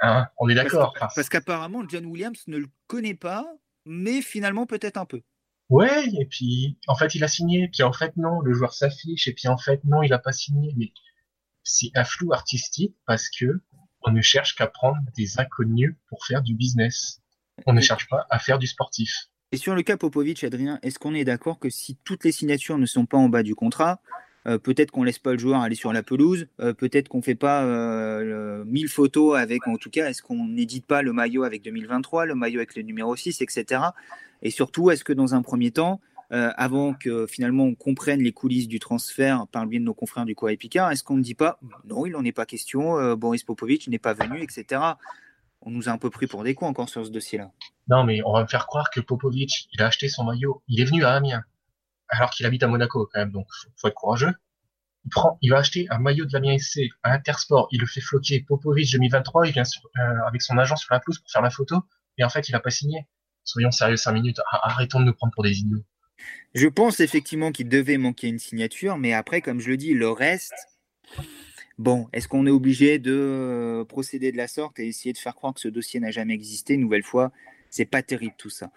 hein, 0.00 0.28
On 0.38 0.48
est 0.48 0.54
d'accord. 0.54 0.94
Parce, 0.98 1.28
qu'apparemment, 1.28 1.84
John 1.88 2.06
Williams 2.06 2.42
ne 2.46 2.58
le 2.58 2.68
connaît 2.86 3.14
pas, 3.14 3.46
mais 3.84 4.22
finalement 4.22 4.66
peut-être 4.66 4.96
un 4.96 5.06
peu. 5.06 5.22
Ouais, 5.70 6.06
et 6.20 6.26
puis 6.26 6.78
en 6.86 6.94
fait 6.94 7.14
il 7.14 7.24
a 7.24 7.28
signé, 7.28 7.68
puis 7.68 7.82
en 7.82 7.92
fait 7.92 8.16
non, 8.16 8.40
le 8.40 8.52
joueur 8.52 8.74
s'affiche, 8.74 9.28
et 9.28 9.32
puis 9.32 9.48
en 9.48 9.56
fait 9.56 9.82
non, 9.84 10.02
il 10.02 10.12
a 10.12 10.18
pas 10.18 10.32
signé. 10.32 10.74
Mais 10.76 10.92
c'est 11.62 11.90
un 11.94 12.04
flou 12.04 12.32
artistique 12.32 12.94
parce 13.06 13.30
que 13.30 13.62
on 14.06 14.10
ne 14.12 14.20
cherche 14.20 14.54
qu'à 14.54 14.66
prendre 14.66 15.00
des 15.16 15.40
inconnus 15.40 15.96
pour 16.08 16.24
faire 16.26 16.42
du 16.42 16.54
business. 16.54 17.22
On 17.66 17.72
ne 17.72 17.80
cherche 17.80 18.08
pas 18.08 18.26
à 18.28 18.38
faire 18.38 18.58
du 18.58 18.66
sportif. 18.66 19.28
Et 19.52 19.56
sur 19.56 19.74
le 19.74 19.82
cas 19.82 19.96
Popovic, 19.96 20.42
Adrien, 20.44 20.78
est-ce 20.82 20.98
qu'on 20.98 21.14
est, 21.14 21.24
d'accord 21.24 21.58
que 21.58 21.70
si 21.70 21.96
toutes 22.04 22.24
les 22.24 22.32
signatures 22.32 22.76
ne 22.76 22.86
sont 22.86 23.06
pas 23.06 23.16
en 23.16 23.28
bas 23.28 23.42
du 23.42 23.54
contrat, 23.54 24.02
euh, 24.46 24.58
peut-être 24.58 24.90
qu'on 24.90 25.04
laisse 25.04 25.18
pas 25.18 25.32
le 25.32 25.38
joueur 25.38 25.60
aller 25.60 25.74
sur 25.74 25.92
la 25.92 26.02
pelouse, 26.02 26.46
euh, 26.60 26.72
peut-être 26.72 27.08
qu'on 27.08 27.22
fait 27.22 27.34
pas 27.34 27.64
euh, 27.64 28.64
1000 28.66 28.88
photos 28.88 29.38
avec, 29.38 29.66
en 29.66 29.76
tout 29.76 29.90
cas, 29.90 30.08
est-ce 30.08 30.22
qu'on 30.22 30.46
n'édite 30.46 30.86
pas 30.86 31.02
le 31.02 31.12
maillot 31.12 31.44
avec 31.44 31.62
2023, 31.62 32.26
le 32.26 32.34
maillot 32.34 32.58
avec 32.58 32.76
le 32.76 32.82
numéro 32.82 33.14
6, 33.16 33.40
etc. 33.40 33.80
Et 34.42 34.50
surtout, 34.50 34.90
est-ce 34.90 35.04
que 35.04 35.12
dans 35.12 35.34
un 35.34 35.42
premier 35.42 35.70
temps, 35.70 36.00
euh, 36.32 36.50
avant 36.56 36.94
que 36.94 37.26
finalement 37.26 37.64
on 37.64 37.74
comprenne 37.74 38.20
les 38.22 38.32
coulisses 38.32 38.68
du 38.68 38.80
transfert 38.80 39.46
par 39.52 39.64
le 39.64 39.68
biais 39.68 39.78
de 39.78 39.84
nos 39.84 39.94
confrères 39.94 40.24
du 40.24 40.34
Corée 40.34 40.56
Picard, 40.56 40.90
est-ce 40.90 41.04
qu'on 41.04 41.16
ne 41.16 41.22
dit 41.22 41.34
pas 41.34 41.58
non, 41.84 42.06
il 42.06 42.12
n'en 42.12 42.24
est 42.24 42.32
pas 42.32 42.46
question, 42.46 43.14
Boris 43.14 43.44
Popovic 43.44 43.88
n'est 43.88 43.98
pas 43.98 44.14
venu, 44.14 44.42
etc 44.42 44.94
on 45.64 45.70
nous 45.70 45.88
a 45.88 45.92
un 45.92 45.98
peu 45.98 46.10
pris 46.10 46.26
pour 46.26 46.44
des 46.44 46.54
cons 46.54 46.66
encore 46.66 46.88
sur 46.88 47.04
ce 47.04 47.10
dossier-là. 47.10 47.50
Non, 47.88 48.04
mais 48.04 48.20
on 48.24 48.32
va 48.32 48.42
me 48.42 48.46
faire 48.46 48.66
croire 48.66 48.90
que 48.90 49.00
Popovic, 49.00 49.68
il 49.72 49.82
a 49.82 49.86
acheté 49.86 50.08
son 50.08 50.24
maillot. 50.24 50.62
Il 50.68 50.80
est 50.80 50.84
venu 50.84 51.04
à 51.04 51.12
Amiens, 51.12 51.44
alors 52.16 52.30
qu'il 52.30 52.46
habite 52.46 52.62
à 52.62 52.68
Monaco 52.68 53.08
quand 53.12 53.20
même, 53.20 53.30
donc 53.30 53.46
faut, 53.50 53.68
faut 53.76 53.88
être 53.88 53.94
courageux. 53.94 54.32
Il 55.42 55.50
va 55.50 55.58
acheter 55.58 55.86
un 55.90 55.98
maillot 55.98 56.24
de 56.24 56.32
l'Amiens 56.32 56.56
SC 56.56 56.80
à 57.02 57.12
Intersport. 57.12 57.68
Il 57.70 57.80
le 57.80 57.86
fait 57.86 58.00
floquer. 58.00 58.40
Popovic 58.40 58.90
2023, 58.90 59.48
il 59.48 59.52
vient 59.52 59.62
euh, 59.62 60.00
avec 60.26 60.40
son 60.40 60.56
agent 60.56 60.76
sur 60.76 60.94
la 60.94 61.00
pelouse 61.00 61.18
pour 61.18 61.30
faire 61.30 61.42
la 61.42 61.50
photo, 61.50 61.76
et 62.16 62.24
en 62.24 62.30
fait, 62.30 62.48
il 62.48 62.54
a 62.54 62.60
pas 62.60 62.70
signé. 62.70 63.06
Soyons 63.44 63.70
sérieux 63.70 63.96
cinq 63.96 64.12
minutes. 64.12 64.40
Arrêtons 64.50 65.00
de 65.00 65.04
nous 65.04 65.12
prendre 65.12 65.32
pour 65.34 65.42
des 65.42 65.58
idiots. 65.58 65.84
Je 66.54 66.68
pense 66.68 67.00
effectivement 67.00 67.52
qu'il 67.52 67.68
devait 67.68 67.98
manquer 67.98 68.28
une 68.28 68.38
signature, 68.38 68.96
mais 68.96 69.12
après, 69.12 69.42
comme 69.42 69.60
je 69.60 69.68
le 69.68 69.76
dis, 69.76 69.92
le 69.92 70.10
reste, 70.10 70.54
Bon, 71.76 72.08
est-ce 72.12 72.28
qu'on 72.28 72.46
est 72.46 72.50
obligé 72.50 73.00
de 73.00 73.12
euh, 73.12 73.84
procéder 73.84 74.30
de 74.30 74.36
la 74.36 74.46
sorte 74.46 74.78
et 74.78 74.86
essayer 74.86 75.12
de 75.12 75.18
faire 75.18 75.34
croire 75.34 75.52
que 75.54 75.60
ce 75.60 75.66
dossier 75.66 75.98
n'a 75.98 76.12
jamais 76.12 76.32
existé? 76.34 76.74
Une 76.74 76.82
nouvelle 76.82 77.02
fois, 77.02 77.32
c'est 77.68 77.84
pas 77.84 78.02
terrible 78.02 78.34
tout 78.38 78.50
ça. 78.50 78.70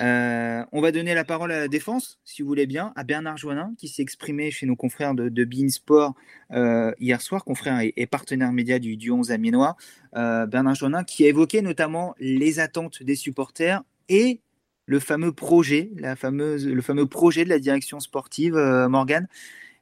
Euh, 0.00 0.64
on 0.72 0.80
va 0.80 0.92
donner 0.92 1.14
la 1.14 1.24
parole 1.24 1.52
à 1.52 1.60
la 1.60 1.68
défense, 1.68 2.18
si 2.24 2.42
vous 2.42 2.48
voulez 2.48 2.66
bien, 2.66 2.92
à 2.96 3.04
Bernard 3.04 3.36
Joannin, 3.36 3.74
qui 3.78 3.88
s'est 3.88 4.02
exprimé 4.02 4.50
chez 4.50 4.66
nos 4.66 4.76
confrères 4.76 5.14
de, 5.14 5.28
de 5.28 5.44
Bein 5.44 5.68
Sport 5.68 6.14
euh, 6.52 6.92
hier 6.98 7.20
soir, 7.20 7.44
confrère 7.44 7.80
et, 7.80 8.06
partenaire 8.06 8.52
média 8.52 8.78
du, 8.78 8.96
du 8.96 9.10
11 9.10 9.30
Amiénois. 9.30 9.76
Bernard 10.14 10.74
Joannin, 10.74 11.04
qui 11.04 11.24
a 11.24 11.28
évoqué 11.28 11.62
notamment 11.62 12.14
les 12.18 12.60
attentes 12.60 13.02
des 13.02 13.16
supporters 13.16 13.82
et 14.08 14.40
le 14.84 15.00
fameux 15.00 15.32
projet, 15.32 15.90
la 15.96 16.16
fameuse, 16.16 16.66
le 16.66 16.82
fameux 16.82 17.06
projet 17.06 17.44
de 17.44 17.48
la 17.48 17.58
direction 17.58 17.98
sportive, 18.00 18.54
Morgane. 18.90 19.26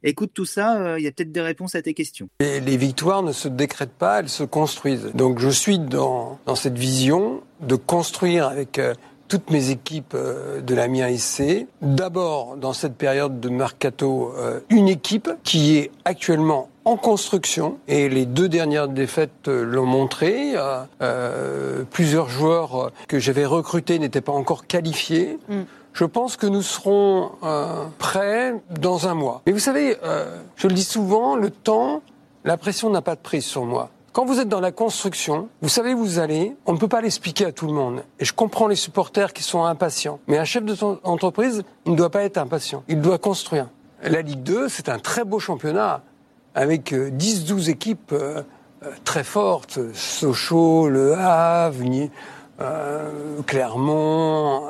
Écoute 0.03 0.31
tout 0.33 0.45
ça, 0.45 0.77
euh, 0.77 0.99
il 0.99 1.03
y 1.03 1.07
a 1.07 1.11
peut-être 1.11 1.31
des 1.31 1.41
réponses 1.41 1.75
à 1.75 1.81
tes 1.81 1.93
questions. 1.93 2.27
les 2.39 2.77
victoires 2.77 3.21
ne 3.21 3.31
se 3.31 3.47
décrètent 3.47 3.93
pas, 3.93 4.19
elles 4.19 4.29
se 4.29 4.43
construisent. 4.43 5.11
Donc 5.13 5.37
je 5.37 5.49
suis 5.49 5.77
dans, 5.77 6.39
cette 6.55 6.77
vision 6.77 7.43
de 7.59 7.75
construire 7.75 8.47
avec 8.47 8.79
euh, 8.79 8.95
toutes 9.31 9.49
mes 9.49 9.69
équipes 9.69 10.13
euh, 10.13 10.59
de 10.61 10.75
la 10.75 10.87
MIA 10.87 11.17
SC. 11.17 11.65
D'abord, 11.81 12.57
dans 12.57 12.73
cette 12.73 12.95
période 12.95 13.39
de 13.39 13.49
mercato, 13.49 14.33
une 14.69 14.87
équipe 14.87 15.29
qui 15.43 15.77
est 15.77 15.91
actuellement 16.05 16.69
en 16.83 16.97
construction 16.97 17.77
et 17.87 18.09
les 18.09 18.25
deux 18.25 18.49
dernières 18.49 18.87
défaites 18.87 19.47
l'ont 19.47 19.85
montré. 19.85 20.53
plusieurs 21.91 22.29
joueurs 22.29 22.91
que 23.07 23.19
j'avais 23.19 23.45
recrutés 23.45 23.99
n'étaient 23.99 24.21
pas 24.21 24.31
encore 24.33 24.67
qualifiés. 24.67 25.39
Mm. 25.47 25.61
Je 25.93 26.05
pense 26.05 26.37
que 26.37 26.47
nous 26.47 26.61
serons 26.61 27.31
euh, 27.43 27.85
prêts 27.97 28.55
dans 28.79 29.07
un 29.07 29.13
mois. 29.13 29.41
Mais 29.45 29.51
vous 29.51 29.59
savez, 29.59 29.97
euh, 30.03 30.37
je 30.55 30.67
le 30.67 30.73
dis 30.73 30.83
souvent, 30.83 31.35
le 31.35 31.49
temps, 31.49 32.01
la 32.45 32.57
pression 32.57 32.89
n'a 32.89 33.01
pas 33.01 33.15
de 33.15 33.21
prise 33.21 33.45
sur 33.45 33.65
moi. 33.65 33.89
Quand 34.13 34.25
vous 34.25 34.39
êtes 34.39 34.49
dans 34.49 34.59
la 34.59 34.71
construction, 34.71 35.47
vous 35.61 35.69
savez 35.69 35.93
où 35.93 35.99
vous 35.99 36.19
allez, 36.19 36.55
on 36.65 36.73
ne 36.73 36.77
peut 36.77 36.87
pas 36.87 37.01
l'expliquer 37.01 37.45
à 37.45 37.51
tout 37.51 37.67
le 37.67 37.73
monde. 37.73 38.03
Et 38.19 38.25
je 38.25 38.33
comprends 38.33 38.67
les 38.67 38.75
supporters 38.75 39.31
qui 39.31 39.43
sont 39.43 39.63
impatients. 39.63 40.19
Mais 40.27 40.37
un 40.37 40.43
chef 40.43 40.65
d'entreprise, 40.65 41.63
il 41.85 41.93
ne 41.93 41.97
doit 41.97 42.09
pas 42.09 42.23
être 42.23 42.37
impatient. 42.37 42.83
Il 42.87 42.99
doit 42.99 43.17
construire. 43.17 43.69
La 44.03 44.21
Ligue 44.21 44.43
2, 44.43 44.67
c'est 44.67 44.89
un 44.89 44.99
très 44.99 45.23
beau 45.23 45.39
championnat 45.39 46.01
avec 46.55 46.91
10-12 46.91 47.51
euh, 47.51 47.71
équipes 47.71 48.15
très 49.05 49.23
fortes. 49.23 49.79
Sochaux, 49.93 50.89
Le 50.89 51.13
Havre, 51.13 52.09
Clermont, 53.45 54.67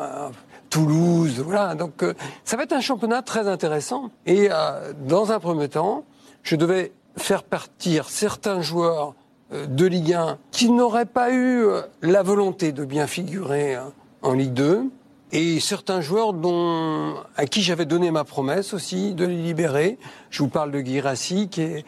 Toulouse, 0.71 1.43
voilà. 1.45 1.75
Donc 1.75 2.01
euh, 2.01 2.15
ça 2.45 2.57
va 2.57 2.63
être 2.63 2.73
un 2.73 2.81
championnat 2.81 3.21
très 3.21 3.47
intéressant. 3.47 4.09
Et 4.25 4.47
euh, 4.49 4.93
dans 5.05 5.31
un 5.31 5.39
premier 5.39 5.67
temps, 5.67 6.05
je 6.41 6.55
devais 6.55 6.93
faire 7.17 7.43
partir 7.43 8.09
certains 8.09 8.61
joueurs 8.61 9.09
euh, 9.09 9.20
de 9.51 9.85
Ligue 9.85 10.13
1 10.13 10.37
qui 10.51 10.69
n'auraient 10.69 11.05
pas 11.05 11.33
eu 11.33 11.65
la 12.01 12.23
volonté 12.23 12.71
de 12.71 12.85
bien 12.85 13.07
figurer 13.07 13.77
en 14.21 14.33
Ligue 14.33 14.53
2 14.53 14.85
et 15.33 15.59
certains 15.59 16.01
joueurs 16.01 16.33
dont, 16.33 17.15
à 17.37 17.45
qui 17.45 17.61
j'avais 17.61 17.85
donné 17.85 18.11
ma 18.11 18.23
promesse 18.23 18.73
aussi 18.73 19.13
de 19.13 19.25
les 19.25 19.37
libérer. 19.37 19.97
Je 20.29 20.43
vous 20.43 20.49
parle 20.49 20.71
de 20.71 20.81
Guirassi 20.81 21.49
qui 21.49 21.61
est, 21.61 21.85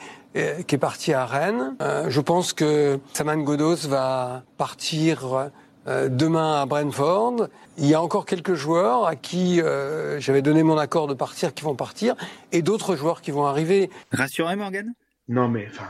qui 0.65 0.75
est 0.75 0.79
parti 0.79 1.13
à 1.13 1.25
Rennes. 1.25 1.75
je 2.07 2.21
pense 2.21 2.53
que 2.53 2.99
Saman 3.13 3.43
Godos 3.43 3.87
va 3.87 4.43
partir 4.57 5.51
euh, 5.87 6.07
demain 6.07 6.61
à 6.61 6.65
Brentford. 6.65 7.49
Il 7.77 7.85
y 7.85 7.93
a 7.93 8.01
encore 8.01 8.25
quelques 8.25 8.53
joueurs 8.53 9.05
à 9.05 9.17
qui 9.17 9.61
euh, 9.61 10.17
j'avais 10.19 10.41
donné 10.41 10.63
mon 10.63 10.77
accord 10.77 11.07
de 11.07 11.13
partir 11.13 11.53
qui 11.53 11.63
vont 11.63 11.75
partir 11.75 12.15
et 12.53 12.61
d'autres 12.61 12.95
joueurs 12.95 13.21
qui 13.21 13.31
vont 13.31 13.45
arriver. 13.45 13.89
Rassuré, 14.11 14.55
Morgan? 14.55 14.93
Non, 15.27 15.49
mais 15.49 15.67
enfin, 15.69 15.89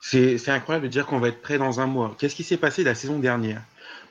c'est 0.00 0.48
incroyable 0.48 0.86
de 0.86 0.90
dire 0.90 1.06
qu'on 1.06 1.18
va 1.18 1.28
être 1.28 1.42
prêt 1.42 1.58
dans 1.58 1.80
un 1.80 1.86
mois. 1.86 2.14
Qu'est-ce 2.18 2.34
qui 2.34 2.44
s'est 2.44 2.56
passé 2.56 2.84
la 2.84 2.94
saison 2.94 3.18
dernière? 3.18 3.62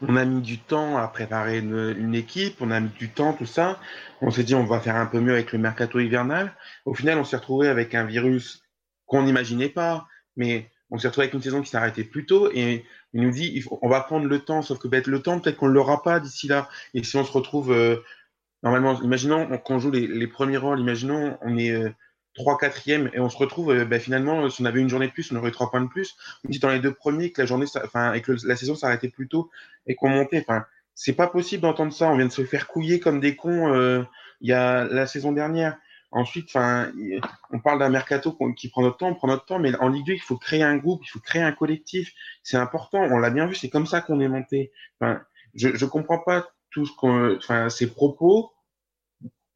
On 0.02 0.16
a 0.16 0.26
mis 0.26 0.42
du 0.42 0.60
temps 0.60 0.98
à 0.98 1.08
préparer 1.08 1.60
une, 1.60 2.14
équipe, 2.14 2.58
on 2.62 2.70
a 2.72 2.80
mis 2.80 2.90
du 2.90 3.10
temps, 3.10 3.34
tout 3.34 3.46
ça. 3.46 3.80
On 4.22 4.30
s'est 4.30 4.44
dit 4.44 4.54
on 4.54 4.66
va 4.66 4.80
faire 4.80 4.96
un 4.96 5.08
peu 5.08 5.20
mieux 5.20 5.34
avec 5.34 5.52
le 5.54 5.60
mercato 5.60 6.00
hivernal. 6.00 6.54
Au 6.86 6.94
final, 6.94 7.18
on 7.18 7.24
s'est 7.24 7.38
retrouvé 7.38 7.68
avec 7.68 7.96
un 7.96 8.04
virus 8.04 8.62
qu'on 9.06 9.24
n'imaginait 9.24 9.70
pas, 9.70 10.08
mais 10.36 10.70
on 10.92 10.98
s'est 10.98 11.08
retrouvé 11.08 11.26
avec 11.26 11.34
une 11.34 11.42
saison 11.42 11.62
qui 11.62 11.76
arrêtée 11.76 12.04
plus 12.04 12.26
tôt 12.26 12.52
et 12.54 12.86
il 13.14 13.22
nous 13.22 13.32
dit, 13.32 13.64
on 13.82 13.90
va 13.90 14.02
prendre 14.02 14.28
le 14.28 14.40
temps, 14.40 14.62
sauf 14.62 14.78
que 14.78 14.88
le 14.88 15.22
temps, 15.22 15.40
peut-être 15.40 15.58
qu'on 15.58 15.70
ne 15.70 15.74
l'aura 15.74 16.04
pas 16.04 16.20
d'ici 16.20 16.48
là. 16.48 16.70
Et 16.94 17.04
si 17.04 17.16
on 17.18 17.24
se 17.24 17.32
retrouve, 17.32 17.72
euh, 17.72 17.98
normalement, 18.64 19.02
imaginons 19.02 19.58
qu'on 19.60 19.80
joue 19.80 19.92
les, 19.92 20.28
premiers 20.28 20.58
rôles, 20.58 20.80
imaginons 20.80 21.38
on 21.42 21.58
est 21.58 21.72
euh, 21.72 21.90
3 22.38 22.58
4 22.58 22.88
et 22.88 23.20
on 23.20 23.30
se 23.30 23.38
retrouve, 23.38 23.72
euh, 23.72 23.86
ben, 23.86 24.00
finalement, 24.00 24.50
si 24.50 24.62
on 24.62 24.66
avait 24.66 24.80
une 24.80 24.90
journée 24.90 25.08
de 25.08 25.12
plus, 25.12 25.32
on 25.32 25.36
aurait 25.36 25.52
trois 25.52 25.70
points 25.72 25.82
de 25.82 25.88
plus. 25.88 26.16
On 26.46 26.50
dit 26.50 26.60
dans 26.60 26.70
les 26.70 26.80
deux 26.80 26.94
premiers 26.94 27.32
que 27.32 27.42
la 27.42 27.48
journée, 27.48 27.66
enfin, 27.84 28.14
et 28.14 28.22
que 28.22 28.34
la 28.46 28.56
saison 28.56 28.76
s'arrêtait 28.76 29.10
plus 29.10 29.28
tôt 29.28 29.50
et 29.88 29.96
qu'on 29.96 30.10
montait. 30.10 30.40
Enfin, 30.48 30.66
c'est 30.96 31.14
pas 31.14 31.28
possible 31.28 31.64
d'entendre 31.64 31.92
ça. 31.92 32.10
On 32.10 32.16
vient 32.16 32.28
de 32.28 32.32
se 32.32 32.46
faire 32.46 32.68
couiller 32.68 33.00
comme 33.00 33.20
des 33.20 33.36
cons 33.36 33.74
euh, 33.74 34.04
il 34.42 34.50
y 34.50 34.54
a 34.54 34.86
la 34.86 35.08
saison 35.08 35.32
dernière. 35.32 35.78
Ensuite, 36.12 36.46
enfin, 36.48 36.92
on 37.52 37.60
parle 37.60 37.80
d'un 37.80 37.90
mercato 37.90 38.38
qui 38.56 38.70
prend 38.70 38.82
notre 38.82 38.98
temps, 38.98 39.10
on 39.10 39.16
prend 39.16 39.28
notre 39.28 39.46
temps, 39.46 39.60
mais 39.60 39.76
en 39.76 39.90
Ligue 39.90 40.06
2, 40.06 40.14
il 40.14 40.22
faut 40.22 40.38
créer 40.38 40.64
un 40.64 40.78
groupe, 40.78 41.02
il 41.04 41.10
faut 41.10 41.20
créer 41.20 41.42
un 41.42 41.52
collectif. 41.52 42.14
C'est 42.44 42.58
important. 42.58 43.00
On 43.00 43.18
l'a 43.18 43.30
bien 43.30 43.46
vu, 43.48 43.56
c'est 43.56 43.70
comme 43.70 43.86
ça 43.86 44.00
qu'on 44.00 44.20
est 44.22 44.30
monté. 44.30 44.72
Enfin, 45.02 45.22
je, 45.54 45.76
je 45.76 45.86
comprends 45.86 46.20
pas 46.20 46.48
tout 46.72 46.86
ce 46.86 46.92
qu'on, 46.96 47.36
enfin, 47.36 47.70
ces 47.70 47.88
propos. 47.92 48.52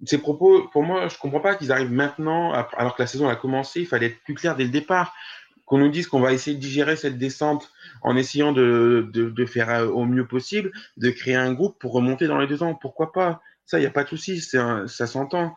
Ces 0.06 0.18
propos, 0.18 0.68
pour 0.70 0.84
moi, 0.84 1.08
je 1.08 1.18
comprends 1.18 1.40
pas 1.40 1.56
qu'ils 1.56 1.72
arrivent 1.72 1.92
maintenant, 1.92 2.54
alors 2.54 2.96
que 2.96 3.02
la 3.02 3.08
saison 3.08 3.28
a 3.28 3.36
commencé. 3.36 3.82
Il 3.82 3.88
fallait 3.88 4.08
être 4.08 4.24
plus 4.24 4.34
clair 4.34 4.56
dès 4.56 4.64
le 4.64 4.70
départ. 4.70 5.14
Qu'on 5.66 5.78
nous 5.78 5.90
dise 5.90 6.08
qu'on 6.08 6.20
va 6.20 6.34
essayer 6.34 6.56
de 6.56 6.62
digérer 6.62 6.96
cette 6.98 7.18
descente 7.18 7.72
en 8.02 8.18
essayant 8.18 8.52
de, 8.52 9.10
de, 9.14 9.46
faire 9.46 9.70
euh, 9.70 9.88
au 9.88 10.06
mieux 10.06 10.28
possible, 10.28 10.72
de 10.98 11.10
créer 11.12 11.36
un 11.36 11.54
groupe 11.54 11.80
pour 11.80 11.94
remonter 11.94 12.28
dans 12.28 12.38
les 12.40 12.48
deux 12.48 12.62
ans. 12.62 12.76
Pourquoi 12.76 13.14
pas? 13.14 13.42
Ça, 13.66 13.78
il 13.78 13.82
n'y 13.82 13.88
a 13.88 13.92
pas 13.92 14.04
de 14.04 14.10
souci, 14.10 14.42
ça 14.42 14.88
s'entend. 14.88 15.56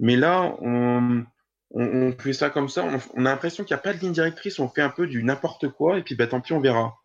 Mais 0.00 0.16
là, 0.16 0.54
on, 0.60 1.24
fait 2.18 2.32
ça 2.32 2.50
comme 2.50 2.68
ça, 2.68 2.84
on, 3.14 3.24
a 3.24 3.30
l'impression 3.30 3.64
qu'il 3.64 3.74
n'y 3.74 3.78
a 3.78 3.82
pas 3.82 3.94
de 3.94 4.00
ligne 4.00 4.12
directrice, 4.12 4.58
on 4.58 4.68
fait 4.68 4.82
un 4.82 4.90
peu 4.90 5.06
du 5.06 5.22
n'importe 5.22 5.68
quoi, 5.68 5.98
et 5.98 6.02
puis 6.02 6.14
bah, 6.14 6.26
tant 6.26 6.40
pis, 6.40 6.52
on 6.52 6.60
verra. 6.60 6.96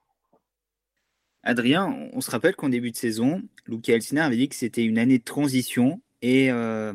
Adrien, 1.44 1.96
on 2.14 2.20
se 2.20 2.30
rappelle 2.30 2.56
qu'en 2.56 2.70
début 2.70 2.92
de 2.92 2.98
saison, 2.98 3.42
Luca 3.68 3.94
Elsner 3.94 4.22
avait 4.22 4.36
dit 4.36 4.50
que 4.50 4.56
c'était 4.56 4.84
une 4.84 4.98
année 4.98 5.20
de 5.20 5.24
transition, 5.24 6.02
et 6.22 6.52
euh, 6.52 6.94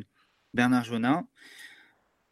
Bernard 0.53 0.85
Jonin 0.85 1.27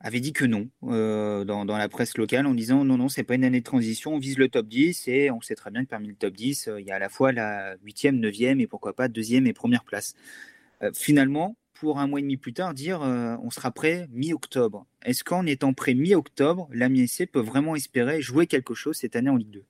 avait 0.01 0.21
dit 0.21 0.33
que 0.33 0.45
non 0.45 0.69
dans, 0.83 1.65
la 1.65 1.89
presse 1.89 2.19
locale 2.19 2.47
en 2.47 2.55
disant 2.55 2.85
non, 2.85 2.97
non, 2.97 3.09
c'est 3.09 3.23
pas 3.23 3.35
une 3.35 3.45
année 3.45 3.61
de 3.61 3.65
transition, 3.65 4.15
on 4.15 4.19
vise 4.19 4.37
le 4.39 4.49
top 4.49 4.67
10 4.67 5.07
et 5.09 5.31
on 5.31 5.41
sait 5.41 5.55
très 5.55 5.71
bien 5.71 5.85
que 5.85 5.89
parmi 5.91 6.09
le 6.09 6.17
top 6.17 6.35
10, 6.35 6.71
il 6.79 6.85
y 6.85 6.91
a 6.91 6.97
à 6.97 6.99
la 6.99 7.09
fois 7.09 7.33
la 7.33 7.77
8e, 7.77 8.19
9e 8.19 8.61
et 8.61 8.67
pourquoi 8.67 8.95
pas 8.95 9.09
deuxième 9.09 9.47
et 9.47 9.53
première 9.53 9.85
place. 9.85 10.15
finalement, 10.93 11.57
pour 11.75 12.01
un 12.01 12.09
mois 12.09 12.19
et 12.19 12.23
demi 12.23 12.37
plus 12.37 12.53
tard, 12.53 12.75
dire 12.75 13.01
on 13.01 13.51
sera 13.51 13.71
prêt 13.71 14.09
mi-octobre. 14.11 14.87
Est-ce 15.05 15.23
qu'en 15.23 15.47
étant 15.47 15.73
prêt 15.73 15.95
mi-octobre, 15.95 16.69
l'AMI 16.73 17.07
SC 17.07 17.27
peut 17.27 17.41
vraiment 17.41 17.77
espérer 17.77 18.21
jouer 18.21 18.49
quelque 18.49 18.75
chose 18.75 18.97
cette 18.97 19.15
année 19.15 19.31
en 19.31 19.37
Ligue 19.37 19.51
2 19.51 19.65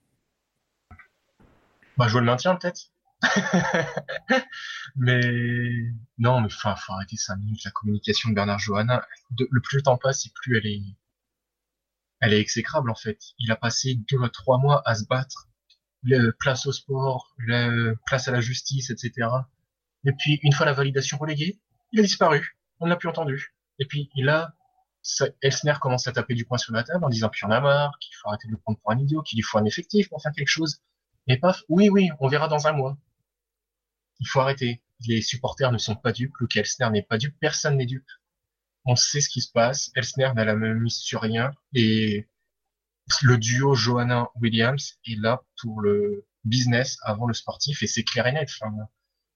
bah, 1.97 2.07
Jouer 2.07 2.21
le 2.21 2.25
maintien 2.25 2.55
peut-être 2.55 2.92
mais 4.95 5.21
non, 6.17 6.41
mais 6.41 6.47
enfin, 6.47 6.75
faut 6.75 6.93
arrêter 6.93 7.17
5 7.17 7.37
minutes. 7.37 7.63
La 7.63 7.71
communication 7.71 8.29
de 8.29 8.35
Bernard 8.35 8.59
Johanna, 8.59 9.05
le 9.37 9.61
plus 9.61 9.77
le 9.77 9.83
temps 9.83 9.97
passe, 9.97 10.25
et 10.25 10.31
plus 10.33 10.57
elle 10.57 10.67
est, 10.67 10.83
elle 12.19 12.33
est 12.33 12.39
exécrable 12.39 12.89
en 12.89 12.95
fait. 12.95 13.19
Il 13.39 13.51
a 13.51 13.55
passé 13.55 13.95
deux 13.95 14.21
à 14.23 14.29
trois 14.29 14.57
mois 14.57 14.81
à 14.85 14.95
se 14.95 15.05
battre, 15.05 15.49
place 16.39 16.65
au 16.65 16.71
sport, 16.71 17.35
place 18.05 18.27
à 18.27 18.31
la 18.31 18.41
justice, 18.41 18.89
etc. 18.89 19.29
Et 20.05 20.11
puis 20.13 20.39
une 20.43 20.53
fois 20.53 20.65
la 20.65 20.73
validation 20.73 21.17
reléguée, 21.17 21.59
il 21.91 21.99
a 21.99 22.03
disparu. 22.03 22.57
On 22.79 22.87
n'a 22.87 22.95
plus 22.95 23.09
entendu. 23.09 23.55
Et 23.79 23.85
puis 23.85 24.09
il 24.15 24.29
a 24.29 24.53
Elsner 25.41 25.73
commence 25.81 26.07
à 26.07 26.13
taper 26.13 26.33
du 26.33 26.45
poing 26.45 26.57
sur 26.57 26.73
la 26.73 26.83
table 26.83 27.03
en 27.03 27.09
disant 27.09 27.29
qu'il 27.29 27.45
en 27.45 27.51
a 27.51 27.59
marre, 27.59 27.97
qu'il 27.99 28.15
faut 28.15 28.29
arrêter 28.29 28.47
de 28.47 28.53
le 28.53 28.57
prendre 28.57 28.79
pour 28.79 28.91
un 28.91 28.97
idiot, 28.97 29.21
qu'il 29.21 29.37
lui 29.37 29.43
faut 29.43 29.57
un 29.57 29.65
effectif 29.65 30.07
pour 30.09 30.21
faire 30.21 30.31
quelque 30.31 30.47
chose. 30.47 30.81
Et 31.27 31.37
paf, 31.37 31.63
oui, 31.67 31.89
oui, 31.89 32.09
on 32.19 32.27
verra 32.29 32.47
dans 32.47 32.67
un 32.67 32.71
mois 32.71 32.97
il 34.23 34.27
faut 34.27 34.39
arrêter. 34.39 34.81
Les 35.05 35.21
supporters 35.21 35.73
ne 35.73 35.77
sont 35.77 35.97
pas 35.97 36.13
dupes, 36.13 36.33
Luke 36.39 36.55
Elsner 36.55 36.89
n'est 36.91 37.03
pas 37.03 37.17
dupe, 37.17 37.35
personne 37.41 37.75
n'est 37.75 37.85
dupe. 37.85 38.07
On 38.85 38.95
sait 38.95 39.19
ce 39.19 39.27
qui 39.27 39.41
se 39.41 39.51
passe, 39.51 39.91
Elsner 39.95 40.31
n'a 40.33 40.45
la 40.45 40.55
même 40.55 40.79
mise 40.79 40.95
sur 40.95 41.21
rien, 41.21 41.51
et 41.73 42.29
le 43.21 43.37
duo 43.37 43.75
Johanna-Williams 43.75 44.97
est 45.05 45.19
là 45.19 45.43
pour 45.61 45.81
le 45.81 46.25
business 46.45 46.97
avant 47.01 47.27
le 47.27 47.33
sportif, 47.33 47.83
et 47.83 47.87
c'est 47.87 48.03
clair 48.03 48.25
et 48.27 48.31
net. 48.31 48.49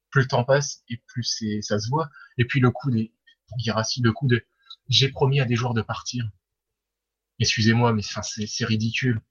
plus 0.10 0.21
le 0.21 0.28
temps 0.28 0.45
passe, 0.45 0.84
et 0.88 1.04
plus 1.06 1.43
ça 1.62 1.80
se 1.80 1.89
voit. 1.89 2.10
Et 2.38 2.45
puis 2.45 2.62
le 2.62 2.71
coup 2.71 2.89
des, 2.89 3.13
Girassi, 3.58 4.02
le 4.02 4.13
coup 4.13 4.28
de, 4.28 4.45
j'ai 4.88 5.10
promis 5.10 5.41
à 5.41 5.45
des 5.45 5.56
joueurs 5.56 5.73
de 5.73 5.82
partir. 5.82 6.30
Excusez-moi, 7.39 7.91
mais 7.91 8.02
c'est, 8.02 8.65
ridicule. 8.65 9.21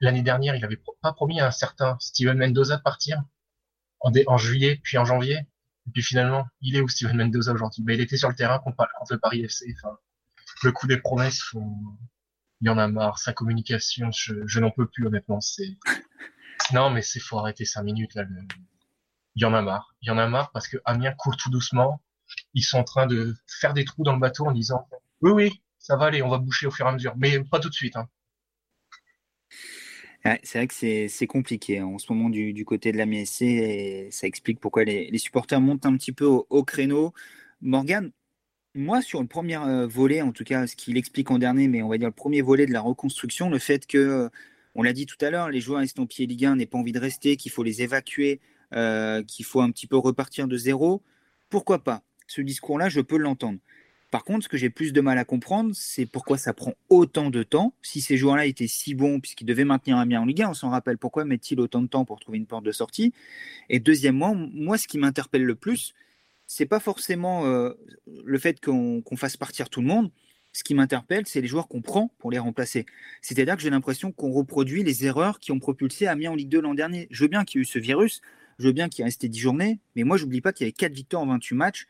L'année 0.00 0.22
dernière, 0.22 0.56
il 0.56 0.64
avait 0.64 0.82
pas 1.00 1.12
promis 1.12 1.40
à 1.40 1.46
un 1.46 1.52
certain 1.52 1.96
Steven 2.00 2.36
Mendoza 2.36 2.76
de 2.76 2.82
partir 2.82 3.22
en, 4.04 4.38
juillet, 4.38 4.80
puis 4.82 4.98
en 4.98 5.04
janvier. 5.04 5.38
Et 5.86 5.90
puis 5.92 6.02
finalement, 6.02 6.46
il 6.60 6.76
est 6.76 6.80
où 6.80 6.88
Steven 6.88 7.16
Mendoza 7.16 7.52
aujourd'hui? 7.52 7.82
Ben, 7.82 7.94
Il 7.94 8.00
était 8.00 8.16
sur 8.16 8.28
le 8.28 8.34
terrain 8.34 8.58
contre, 8.58 8.86
le 9.10 9.18
Paris 9.18 9.44
FC. 9.44 9.74
Enfin, 9.76 9.96
le 10.62 10.72
coup 10.72 10.86
des 10.86 10.98
promesses, 10.98 11.42
il 12.60 12.66
y 12.66 12.68
en 12.68 12.78
a 12.78 12.88
marre. 12.88 13.18
Sa 13.18 13.32
communication, 13.32 14.10
je, 14.12 14.60
n'en 14.60 14.70
peux 14.70 14.86
plus 14.86 15.06
honnêtement. 15.06 15.40
C'est 15.40 15.76
non, 16.72 16.90
mais 16.90 17.02
c'est 17.02 17.20
faut 17.20 17.38
arrêter 17.38 17.64
cinq 17.64 17.82
minutes 17.82 18.14
là. 18.14 18.24
Il 19.36 19.42
y 19.42 19.44
en 19.44 19.52
a 19.52 19.62
marre. 19.62 19.94
Il 20.02 20.08
y 20.08 20.10
en 20.10 20.18
a 20.18 20.26
marre 20.28 20.52
parce 20.52 20.68
que 20.68 20.78
Amiens 20.84 21.12
coule 21.12 21.36
tout 21.36 21.50
doucement. 21.50 22.00
Ils 22.54 22.62
sont 22.62 22.78
en 22.78 22.84
train 22.84 23.06
de 23.06 23.34
faire 23.46 23.74
des 23.74 23.84
trous 23.84 24.04
dans 24.04 24.14
le 24.14 24.20
bateau 24.20 24.46
en 24.46 24.52
disant 24.52 24.88
oui, 25.20 25.32
oui, 25.32 25.62
ça 25.78 25.96
va 25.96 26.06
aller, 26.06 26.22
on 26.22 26.28
va 26.28 26.38
boucher 26.38 26.66
au 26.66 26.70
fur 26.70 26.86
et 26.86 26.88
à 26.88 26.92
mesure, 26.92 27.14
mais 27.16 27.42
pas 27.44 27.60
tout 27.60 27.68
de 27.68 27.74
suite. 27.74 27.96
Hein 27.96 28.08
c'est 30.42 30.58
vrai 30.58 30.66
que 30.66 31.08
c'est 31.08 31.26
compliqué 31.26 31.78
hein, 31.78 31.86
en 31.86 31.98
ce 31.98 32.12
moment 32.12 32.30
du, 32.30 32.64
côté 32.64 32.92
de 32.92 32.96
la 32.96 33.06
MSC 33.06 33.42
et 33.42 34.08
ça 34.10 34.26
explique 34.26 34.58
pourquoi 34.58 34.84
les, 34.84 35.18
supporters 35.18 35.60
montent 35.60 35.86
un 35.86 35.96
petit 35.96 36.12
peu 36.12 36.24
au, 36.26 36.64
créneau. 36.64 37.12
Morgan, 37.60 38.10
moi 38.74 39.02
sur 39.02 39.20
le 39.20 39.26
premier 39.26 39.58
euh, 39.58 39.86
volet, 39.86 40.22
en 40.22 40.32
tout 40.32 40.44
cas 40.44 40.66
ce 40.66 40.76
qu'il 40.76 40.96
explique 40.96 41.30
en 41.30 41.38
dernier, 41.38 41.68
mais 41.68 41.82
on 41.82 41.88
va 41.88 41.98
dire 41.98 42.08
le 42.08 42.12
premier 42.12 42.42
volet 42.42 42.66
de 42.66 42.72
la 42.72 42.80
reconstruction, 42.80 43.50
le 43.50 43.58
fait 43.58 43.86
que, 43.86 43.98
euh, 43.98 44.28
on 44.74 44.82
l'a 44.82 44.92
dit 44.92 45.06
tout 45.06 45.22
à 45.24 45.30
l'heure, 45.30 45.50
les 45.50 45.60
joueurs 45.60 45.82
estampillés 45.82 46.26
Ligue 46.26 46.46
1 46.46 46.56
n'aient 46.56 46.66
pas 46.66 46.78
envie 46.78 46.92
de 46.92 46.98
rester, 46.98 47.36
qu'il 47.36 47.52
faut 47.52 47.62
les 47.62 47.82
évacuer, 47.82 48.40
euh, 48.74 49.22
qu'il 49.22 49.44
faut 49.44 49.60
un 49.60 49.70
petit 49.70 49.86
peu 49.86 49.96
repartir 49.96 50.48
de 50.48 50.56
zéro, 50.56 51.02
pourquoi 51.50 51.84
pas? 51.84 52.02
Ce 52.26 52.40
discours-là, 52.40 52.88
je 52.88 53.00
peux 53.00 53.18
l'entendre. 53.18 53.58
Par 54.14 54.22
contre, 54.22 54.44
ce 54.44 54.48
que 54.48 54.56
j'ai 54.56 54.70
plus 54.70 54.92
de 54.92 55.00
mal 55.00 55.18
à 55.18 55.24
comprendre, 55.24 55.72
c'est 55.74 56.06
pourquoi 56.06 56.38
ça 56.38 56.52
prend 56.52 56.74
autant 56.88 57.30
de 57.30 57.42
temps. 57.42 57.74
Si 57.82 58.00
ces 58.00 58.16
joueurs-là 58.16 58.46
étaient 58.46 58.68
si 58.68 58.94
bons, 58.94 59.18
puisqu'ils 59.18 59.44
devaient 59.44 59.64
maintenir 59.64 59.96
Amiens 59.96 60.20
en 60.20 60.24
Ligue 60.24 60.42
1, 60.42 60.50
on 60.50 60.54
s'en 60.54 60.70
rappelle, 60.70 60.98
pourquoi 60.98 61.24
met-il 61.24 61.58
autant 61.58 61.82
de 61.82 61.88
temps 61.88 62.04
pour 62.04 62.20
trouver 62.20 62.38
une 62.38 62.46
porte 62.46 62.62
de 62.62 62.70
sortie? 62.70 63.12
Et 63.70 63.80
deuxièmement, 63.80 64.36
moi, 64.36 64.78
ce 64.78 64.86
qui 64.86 64.98
m'interpelle 64.98 65.42
le 65.42 65.56
plus, 65.56 65.94
c'est 66.46 66.64
pas 66.64 66.78
forcément 66.78 67.44
euh, 67.46 67.72
le 68.24 68.38
fait 68.38 68.64
qu'on 68.64 69.02
fasse 69.16 69.36
partir 69.36 69.68
tout 69.68 69.80
le 69.80 69.88
monde. 69.88 70.12
Ce 70.52 70.62
qui 70.62 70.74
m'interpelle, 70.74 71.26
c'est 71.26 71.40
les 71.40 71.48
joueurs 71.48 71.66
qu'on 71.66 71.82
prend 71.82 72.14
pour 72.18 72.30
les 72.30 72.38
remplacer. 72.38 72.86
C'est-à-dire 73.20 73.56
que 73.56 73.62
j'ai 73.62 73.70
l'impression 73.70 74.12
qu'on 74.12 74.30
reproduit 74.30 74.84
les 74.84 75.06
erreurs 75.06 75.40
qui 75.40 75.50
ont 75.50 75.58
propulsé 75.58 76.06
Amiens 76.06 76.30
en 76.30 76.34
Ligue 76.36 76.50
2 76.50 76.60
l'an 76.60 76.74
dernier. 76.74 77.08
Je 77.10 77.24
veux 77.24 77.28
bien 77.28 77.44
qu'il 77.44 77.58
y 77.58 77.62
ait 77.62 77.62
eu 77.62 77.64
ce 77.64 77.80
virus, 77.80 78.20
je 78.60 78.68
veux 78.68 78.72
bien 78.72 78.88
qu'il 78.88 79.02
est 79.02 79.06
resté 79.06 79.28
10 79.28 79.40
journées, 79.40 79.80
mais 79.96 80.04
moi, 80.04 80.18
j'oublie 80.18 80.40
pas 80.40 80.52
qu'il 80.52 80.66
y 80.66 80.68
avait 80.68 80.72
4 80.72 80.92
victoires 80.92 81.24
en 81.24 81.26
28 81.26 81.56
matchs 81.56 81.88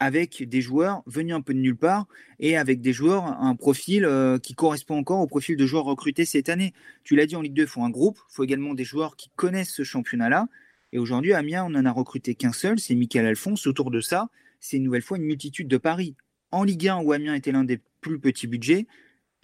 avec 0.00 0.48
des 0.48 0.60
joueurs 0.60 1.02
venus 1.06 1.34
un 1.34 1.40
peu 1.40 1.54
de 1.54 1.58
nulle 1.58 1.76
part 1.76 2.06
et 2.38 2.56
avec 2.56 2.80
des 2.80 2.92
joueurs, 2.92 3.24
un 3.24 3.54
profil 3.56 4.04
euh, 4.04 4.38
qui 4.38 4.54
correspond 4.54 4.98
encore 4.98 5.20
au 5.20 5.26
profil 5.26 5.56
de 5.56 5.66
joueurs 5.66 5.84
recrutés 5.84 6.24
cette 6.24 6.48
année. 6.48 6.72
Tu 7.04 7.16
l'as 7.16 7.26
dit 7.26 7.36
en 7.36 7.42
Ligue 7.42 7.54
2, 7.54 7.62
il 7.62 7.68
faut 7.68 7.82
un 7.82 7.90
groupe, 7.90 8.18
il 8.30 8.34
faut 8.34 8.44
également 8.44 8.74
des 8.74 8.84
joueurs 8.84 9.16
qui 9.16 9.30
connaissent 9.36 9.72
ce 9.72 9.84
championnat-là. 9.84 10.48
Et 10.92 10.98
aujourd'hui, 10.98 11.32
Amiens, 11.32 11.64
on 11.64 11.70
n'en 11.70 11.84
a 11.84 11.90
recruté 11.90 12.34
qu'un 12.34 12.52
seul, 12.52 12.78
c'est 12.78 12.94
Michael 12.94 13.26
Alphonse. 13.26 13.66
Autour 13.66 13.90
de 13.90 14.00
ça, 14.00 14.28
c'est 14.60 14.76
une 14.76 14.84
nouvelle 14.84 15.02
fois 15.02 15.16
une 15.16 15.24
multitude 15.24 15.68
de 15.68 15.76
paris. 15.76 16.14
En 16.50 16.62
Ligue 16.62 16.88
1, 16.88 16.98
où 16.98 17.12
Amiens 17.12 17.34
était 17.34 17.50
l'un 17.52 17.64
des 17.64 17.80
plus 18.00 18.20
petits 18.20 18.46
budgets, 18.46 18.86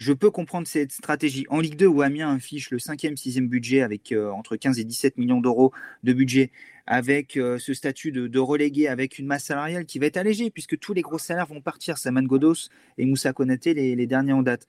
je 0.01 0.13
peux 0.13 0.31
comprendre 0.31 0.65
cette 0.65 0.91
stratégie. 0.91 1.45
En 1.49 1.59
Ligue 1.59 1.75
2, 1.75 1.85
où 1.85 2.01
Amiens 2.01 2.33
affiche 2.33 2.71
le 2.71 2.79
5e, 2.79 3.15
6e 3.15 3.47
budget 3.47 3.83
avec 3.83 4.11
euh, 4.11 4.31
entre 4.31 4.55
15 4.55 4.79
et 4.79 4.83
17 4.83 5.19
millions 5.19 5.41
d'euros 5.41 5.71
de 6.01 6.11
budget, 6.11 6.51
avec 6.87 7.37
euh, 7.37 7.59
ce 7.59 7.75
statut 7.75 8.11
de, 8.11 8.39
relégué, 8.39 8.87
avec 8.87 9.19
une 9.19 9.27
masse 9.27 9.43
salariale 9.43 9.85
qui 9.85 9.99
va 9.99 10.07
être 10.07 10.17
allégée, 10.17 10.49
puisque 10.49 10.79
tous 10.79 10.95
les 10.95 11.03
gros 11.03 11.19
salaires 11.19 11.45
vont 11.45 11.61
partir, 11.61 11.99
Saman 11.99 12.23
Godos 12.23 12.69
et 12.97 13.05
Moussa 13.05 13.31
Konaté, 13.31 13.75
les, 13.75 14.07
derniers 14.07 14.33
en 14.33 14.41
date. 14.41 14.67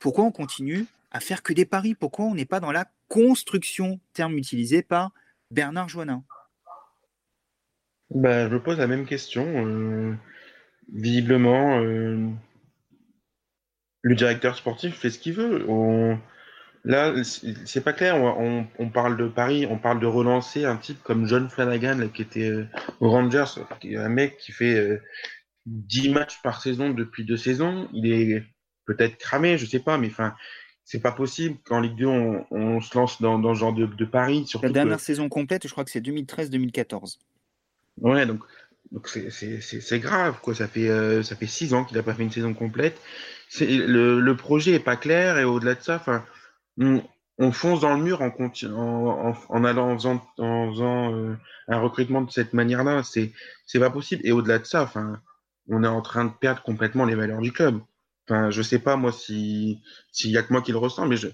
Pourquoi 0.00 0.24
on 0.24 0.32
continue 0.32 0.86
à 1.12 1.20
faire 1.20 1.44
que 1.44 1.52
des 1.52 1.66
paris? 1.66 1.94
Pourquoi 1.94 2.24
on 2.24 2.34
n'est 2.34 2.44
pas 2.44 2.58
dans 2.58 2.72
la 2.72 2.90
construction, 3.06 4.00
terme 4.12 4.36
utilisé 4.36 4.82
par 4.82 5.12
Bernard 5.52 5.88
Joannin 5.88 6.24
ben, 8.10 8.48
Je 8.48 8.54
me 8.54 8.60
pose 8.60 8.78
la 8.78 8.88
même 8.88 9.06
question. 9.06 9.46
Euh, 9.46 10.14
visiblement, 10.92 11.80
le 14.04 14.14
directeur 14.14 14.54
sportif 14.54 14.96
fait 14.96 15.10
ce 15.10 15.18
qu'il 15.18 15.32
veut. 15.32 15.64
On... 15.68 16.18
Là, 16.84 17.14
c'est 17.24 17.82
pas 17.82 17.94
clair. 17.94 18.16
On, 18.16 18.66
on, 18.78 18.88
parle 18.90 19.16
de 19.16 19.26
Paris, 19.26 19.66
on 19.68 19.78
parle 19.78 19.98
de 19.98 20.06
relancer 20.06 20.66
un 20.66 20.76
type 20.76 21.02
comme 21.02 21.26
John 21.26 21.48
Flanagan, 21.48 22.08
qui 22.08 22.20
était 22.20 22.50
euh, 22.50 22.66
aux 23.00 23.08
Rangers, 23.08 23.46
un 23.82 24.08
mec 24.10 24.36
qui 24.36 24.52
fait 24.52 24.76
euh, 24.76 25.00
10 25.64 26.10
matchs 26.10 26.42
par 26.42 26.60
saison 26.60 26.90
depuis 26.90 27.24
deux 27.24 27.38
saisons. 27.38 27.88
Il 27.94 28.12
est 28.12 28.44
peut-être 28.84 29.16
cramé, 29.16 29.56
je 29.56 29.64
sais 29.64 29.80
pas, 29.80 29.96
mais 29.96 30.08
enfin, 30.08 30.34
c'est 30.84 31.00
pas 31.00 31.12
possible 31.12 31.56
qu'en 31.64 31.80
Ligue 31.80 31.96
2, 31.96 32.06
on, 32.06 32.46
on, 32.50 32.80
se 32.82 32.94
lance 32.98 33.22
dans, 33.22 33.38
dans 33.38 33.54
ce 33.54 33.60
genre 33.60 33.72
de, 33.72 33.86
de 33.86 34.04
Paris. 34.04 34.46
La 34.62 34.68
dernière 34.68 35.00
saison 35.00 35.30
complète, 35.30 35.66
je 35.66 35.72
crois 35.72 35.84
que 35.84 35.90
c'est 35.90 36.04
2013-2014. 36.04 37.16
Ouais, 38.02 38.26
donc 38.26 38.44
donc 38.92 39.08
c'est 39.08 39.98
grave, 39.98 40.38
quoi. 40.42 40.54
Ça 40.54 40.68
fait, 40.68 40.90
euh, 40.90 41.22
ça 41.22 41.34
fait 41.34 41.46
six 41.46 41.72
ans 41.72 41.84
qu'il 41.84 41.96
n'a 41.96 42.02
pas 42.02 42.14
fait 42.14 42.22
une 42.22 42.30
saison 42.30 42.52
complète 42.52 43.00
le, 43.60 44.32
projet 44.32 44.72
est 44.72 44.80
pas 44.80 44.96
clair 44.96 45.38
et 45.38 45.44
au-delà 45.44 45.74
de 45.74 45.82
ça, 45.82 45.96
enfin, 45.96 46.24
on, 46.78 47.02
on, 47.38 47.52
fonce 47.52 47.80
dans 47.80 47.94
le 47.94 48.02
mur 48.02 48.22
en, 48.22 48.28
en, 48.28 49.34
en 49.48 49.64
allant 49.64 49.90
en 49.90 49.98
faisant, 49.98 51.14
euh, 51.14 51.36
un 51.68 51.78
recrutement 51.78 52.22
de 52.22 52.30
cette 52.30 52.52
manière-là. 52.52 53.02
C'est 53.02 53.32
c'est 53.66 53.80
pas 53.80 53.90
possible. 53.90 54.22
Et 54.24 54.32
au-delà 54.32 54.58
de 54.58 54.64
ça, 54.64 54.82
enfin, 54.82 55.20
on 55.68 55.84
est 55.84 55.88
en 55.88 56.02
train 56.02 56.24
de 56.26 56.32
perdre 56.32 56.62
complètement 56.62 57.04
les 57.04 57.14
valeurs 57.14 57.40
du 57.40 57.52
club. 57.52 57.80
Enfin, 58.28 58.50
je 58.50 58.62
sais 58.62 58.78
pas 58.78 58.96
moi 58.96 59.12
si 59.12 59.80
s'il 60.12 60.30
y 60.30 60.38
a 60.38 60.42
que 60.42 60.52
moi 60.52 60.62
qui 60.62 60.72
le 60.72 60.78
ressens, 60.78 61.06
mais 61.06 61.16
je 61.16 61.28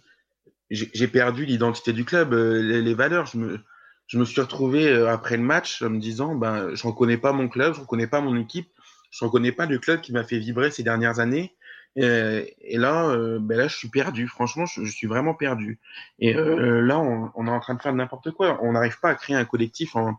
j'ai 0.70 1.08
perdu 1.08 1.44
l'identité 1.46 1.92
du 1.92 2.04
club, 2.04 2.32
euh, 2.32 2.80
les, 2.80 2.94
valeurs. 2.94 3.26
Je 3.26 3.38
me 3.38 3.60
je 4.06 4.18
me 4.18 4.24
suis 4.24 4.40
retrouvé 4.40 4.88
euh, 4.88 5.10
après 5.10 5.36
le 5.36 5.42
match 5.42 5.82
en 5.82 5.90
me 5.90 5.98
disant 5.98 6.34
ben 6.34 6.74
je 6.74 6.86
reconnais 6.86 7.16
pas 7.16 7.32
mon 7.32 7.48
club, 7.48 7.74
je 7.74 7.80
reconnais 7.80 8.06
pas 8.06 8.20
mon 8.20 8.36
équipe, 8.36 8.68
je 9.10 9.24
reconnais 9.24 9.52
pas 9.52 9.66
le 9.66 9.78
club 9.78 10.00
qui 10.00 10.12
m'a 10.12 10.24
fait 10.24 10.38
vibrer 10.38 10.70
ces 10.70 10.82
dernières 10.82 11.18
années 11.18 11.56
et, 11.96 12.56
et 12.60 12.78
là, 12.78 13.08
euh, 13.08 13.38
ben 13.40 13.58
là, 13.58 13.68
je 13.68 13.76
suis 13.76 13.88
perdu. 13.88 14.28
Franchement, 14.28 14.66
je, 14.66 14.84
suis 14.84 15.06
vraiment 15.06 15.34
perdu. 15.34 15.80
Et 16.18 16.36
euh, 16.36 16.80
là, 16.80 16.98
on, 16.98 17.46
est 17.46 17.50
en 17.50 17.60
train 17.60 17.74
de 17.74 17.82
faire 17.82 17.92
n'importe 17.92 18.30
quoi. 18.30 18.58
On 18.62 18.72
n'arrive 18.72 18.98
pas 19.00 19.10
à 19.10 19.14
créer 19.14 19.36
un 19.36 19.44
collectif 19.44 19.96
en, 19.96 20.16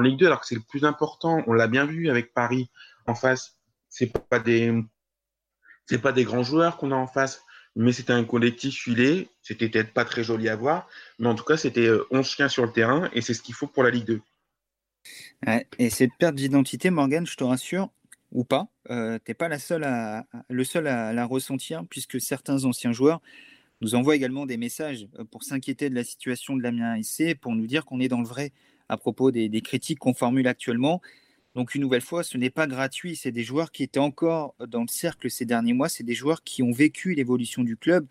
Ligue 0.00 0.18
2, 0.18 0.26
alors 0.26 0.40
que 0.40 0.46
c'est 0.46 0.54
le 0.54 0.60
plus 0.60 0.84
important. 0.84 1.42
On 1.46 1.52
l'a 1.52 1.66
bien 1.66 1.86
vu 1.86 2.08
avec 2.08 2.32
Paris 2.34 2.70
en 3.06 3.14
face. 3.14 3.56
C'est 3.88 4.12
pas 4.28 4.38
des, 4.38 4.72
c'est 5.86 6.00
pas 6.00 6.12
des 6.12 6.24
grands 6.24 6.42
joueurs 6.42 6.76
qu'on 6.76 6.92
a 6.92 6.96
en 6.96 7.06
face, 7.06 7.42
mais 7.74 7.92
c'était 7.92 8.12
un 8.12 8.24
collectif 8.24 8.82
filé. 8.82 9.28
C'était 9.42 9.68
peut-être 9.68 9.92
pas 9.92 10.04
très 10.04 10.22
joli 10.22 10.48
à 10.48 10.56
voir, 10.56 10.86
mais 11.18 11.28
en 11.28 11.34
tout 11.34 11.44
cas, 11.44 11.56
c'était 11.56 11.90
11 11.90 12.00
euh, 12.12 12.22
chiens 12.22 12.48
sur 12.48 12.64
le 12.64 12.72
terrain, 12.72 13.08
et 13.12 13.22
c'est 13.22 13.34
ce 13.34 13.42
qu'il 13.42 13.54
faut 13.54 13.66
pour 13.66 13.82
la 13.82 13.90
Ligue 13.90 14.04
2. 14.04 14.20
Ouais, 15.46 15.66
et 15.78 15.88
cette 15.88 16.10
perte 16.18 16.34
d'identité, 16.34 16.90
Morgan, 16.90 17.26
je 17.26 17.36
te 17.36 17.44
rassure, 17.44 17.88
ou 18.32 18.44
pas. 18.44 18.68
Euh, 18.90 19.18
T'es 19.24 19.34
pas 19.34 19.48
la 19.48 19.58
seule 19.58 19.84
à, 19.84 20.26
le 20.48 20.64
seul 20.64 20.86
à 20.86 21.12
la 21.12 21.24
ressentir, 21.24 21.84
puisque 21.88 22.20
certains 22.20 22.64
anciens 22.64 22.92
joueurs 22.92 23.20
nous 23.80 23.94
envoient 23.94 24.16
également 24.16 24.46
des 24.46 24.56
messages 24.56 25.08
euh, 25.18 25.24
pour 25.24 25.42
s'inquiéter 25.42 25.90
de 25.90 25.94
la 25.94 26.04
situation 26.04 26.56
de 26.56 26.62
l'Amiens 26.62 27.00
SC, 27.02 27.34
pour 27.40 27.54
nous 27.54 27.66
dire 27.66 27.84
qu'on 27.84 28.00
est 28.00 28.08
dans 28.08 28.20
le 28.20 28.26
vrai 28.26 28.52
à 28.88 28.96
propos 28.96 29.30
des, 29.30 29.48
des 29.48 29.60
critiques 29.60 29.98
qu'on 29.98 30.14
formule 30.14 30.48
actuellement. 30.48 31.00
Donc 31.54 31.74
une 31.74 31.82
nouvelle 31.82 32.02
fois, 32.02 32.22
ce 32.22 32.38
n'est 32.38 32.50
pas 32.50 32.66
gratuit, 32.66 33.16
c'est 33.16 33.32
des 33.32 33.42
joueurs 33.44 33.72
qui 33.72 33.82
étaient 33.82 33.98
encore 33.98 34.54
dans 34.66 34.82
le 34.82 34.88
cercle 34.88 35.30
ces 35.30 35.44
derniers 35.44 35.72
mois, 35.72 35.88
c'est 35.88 36.04
des 36.04 36.14
joueurs 36.14 36.42
qui 36.42 36.62
ont 36.62 36.72
vécu 36.72 37.14
l'évolution 37.14 37.64
du 37.64 37.76
club 37.76 38.06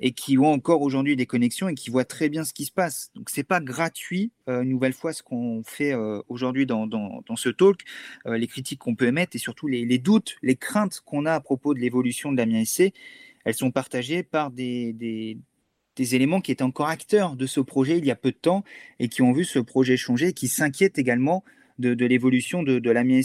et 0.00 0.12
qui 0.12 0.38
ont 0.38 0.52
encore 0.52 0.82
aujourd'hui 0.82 1.16
des 1.16 1.26
connexions 1.26 1.68
et 1.68 1.74
qui 1.74 1.90
voient 1.90 2.04
très 2.04 2.28
bien 2.28 2.44
ce 2.44 2.52
qui 2.52 2.64
se 2.64 2.72
passe. 2.72 3.10
Donc 3.14 3.30
c'est 3.30 3.44
pas 3.44 3.60
gratuit, 3.60 4.32
euh, 4.48 4.62
une 4.62 4.70
nouvelle 4.70 4.92
fois, 4.92 5.12
ce 5.12 5.22
qu'on 5.22 5.62
fait 5.64 5.92
euh, 5.92 6.20
aujourd'hui 6.28 6.66
dans, 6.66 6.86
dans, 6.86 7.36
ce 7.36 7.48
talk, 7.48 7.82
euh, 8.26 8.38
les 8.38 8.46
critiques 8.46 8.78
qu'on 8.78 8.94
peut 8.94 9.06
émettre 9.06 9.34
et 9.34 9.38
surtout 9.38 9.66
les, 9.66 9.98
doutes, 9.98 10.36
les 10.42 10.56
craintes 10.56 11.00
qu'on 11.04 11.26
a 11.26 11.34
à 11.34 11.40
propos 11.40 11.74
de 11.74 11.80
l'évolution 11.80 12.30
de 12.30 12.36
Damien 12.36 12.64
SC, 12.64 12.92
elles 13.44 13.54
sont 13.54 13.70
partagées 13.70 14.22
par 14.22 14.50
des, 14.50 14.92
des, 14.92 15.38
éléments 16.14 16.40
qui 16.40 16.52
étaient 16.52 16.62
encore 16.62 16.86
acteurs 16.86 17.34
de 17.34 17.46
ce 17.46 17.58
projet 17.58 17.98
il 17.98 18.06
y 18.06 18.12
a 18.12 18.16
peu 18.16 18.30
de 18.30 18.36
temps 18.36 18.62
et 19.00 19.08
qui 19.08 19.20
ont 19.22 19.32
vu 19.32 19.44
ce 19.44 19.58
projet 19.58 19.96
changer 19.96 20.28
et 20.28 20.32
qui 20.32 20.46
s'inquiètent 20.46 20.96
également 20.96 21.42
de, 21.80 21.92
l'évolution 22.06 22.62
de, 22.62 22.78
de 22.78 22.90
l'Amiens. 22.92 23.20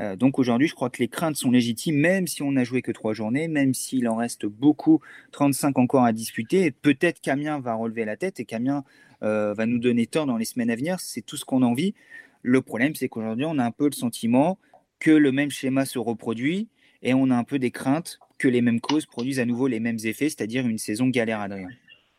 Euh, 0.00 0.16
donc 0.16 0.38
aujourd'hui, 0.38 0.68
je 0.68 0.74
crois 0.74 0.90
que 0.90 0.98
les 0.98 1.08
craintes 1.08 1.36
sont 1.36 1.50
légitimes, 1.50 1.96
même 1.96 2.26
si 2.26 2.42
on 2.42 2.52
n'a 2.52 2.64
joué 2.64 2.82
que 2.82 2.92
trois 2.92 3.14
journées, 3.14 3.48
même 3.48 3.74
s'il 3.74 4.08
en 4.08 4.16
reste 4.16 4.46
beaucoup, 4.46 5.00
35 5.32 5.78
encore 5.78 6.04
à 6.04 6.12
discuter. 6.12 6.70
Peut-être 6.70 7.20
qu'Amiens 7.20 7.60
va 7.60 7.74
relever 7.74 8.04
la 8.04 8.16
tête 8.16 8.40
et 8.40 8.44
qu'Amiens 8.44 8.84
euh, 9.22 9.54
va 9.54 9.66
nous 9.66 9.78
donner 9.78 10.06
tort 10.06 10.26
dans 10.26 10.36
les 10.36 10.44
semaines 10.44 10.70
à 10.70 10.76
venir. 10.76 11.00
C'est 11.00 11.22
tout 11.22 11.36
ce 11.36 11.44
qu'on 11.44 11.62
a 11.62 11.66
envie. 11.66 11.94
Le 12.42 12.62
problème, 12.62 12.94
c'est 12.94 13.08
qu'aujourd'hui, 13.08 13.46
on 13.46 13.58
a 13.58 13.64
un 13.64 13.72
peu 13.72 13.86
le 13.86 13.92
sentiment 13.92 14.58
que 15.00 15.10
le 15.10 15.32
même 15.32 15.50
schéma 15.50 15.84
se 15.84 15.98
reproduit 15.98 16.68
et 17.02 17.14
on 17.14 17.30
a 17.30 17.36
un 17.36 17.44
peu 17.44 17.58
des 17.58 17.70
craintes 17.70 18.18
que 18.38 18.48
les 18.48 18.60
mêmes 18.60 18.80
causes 18.80 19.06
produisent 19.06 19.40
à 19.40 19.44
nouveau 19.44 19.66
les 19.66 19.80
mêmes 19.80 19.98
effets, 20.04 20.28
c'est-à-dire 20.28 20.66
une 20.66 20.78
saison 20.78 21.08
galère, 21.08 21.40
Adrien. 21.40 21.68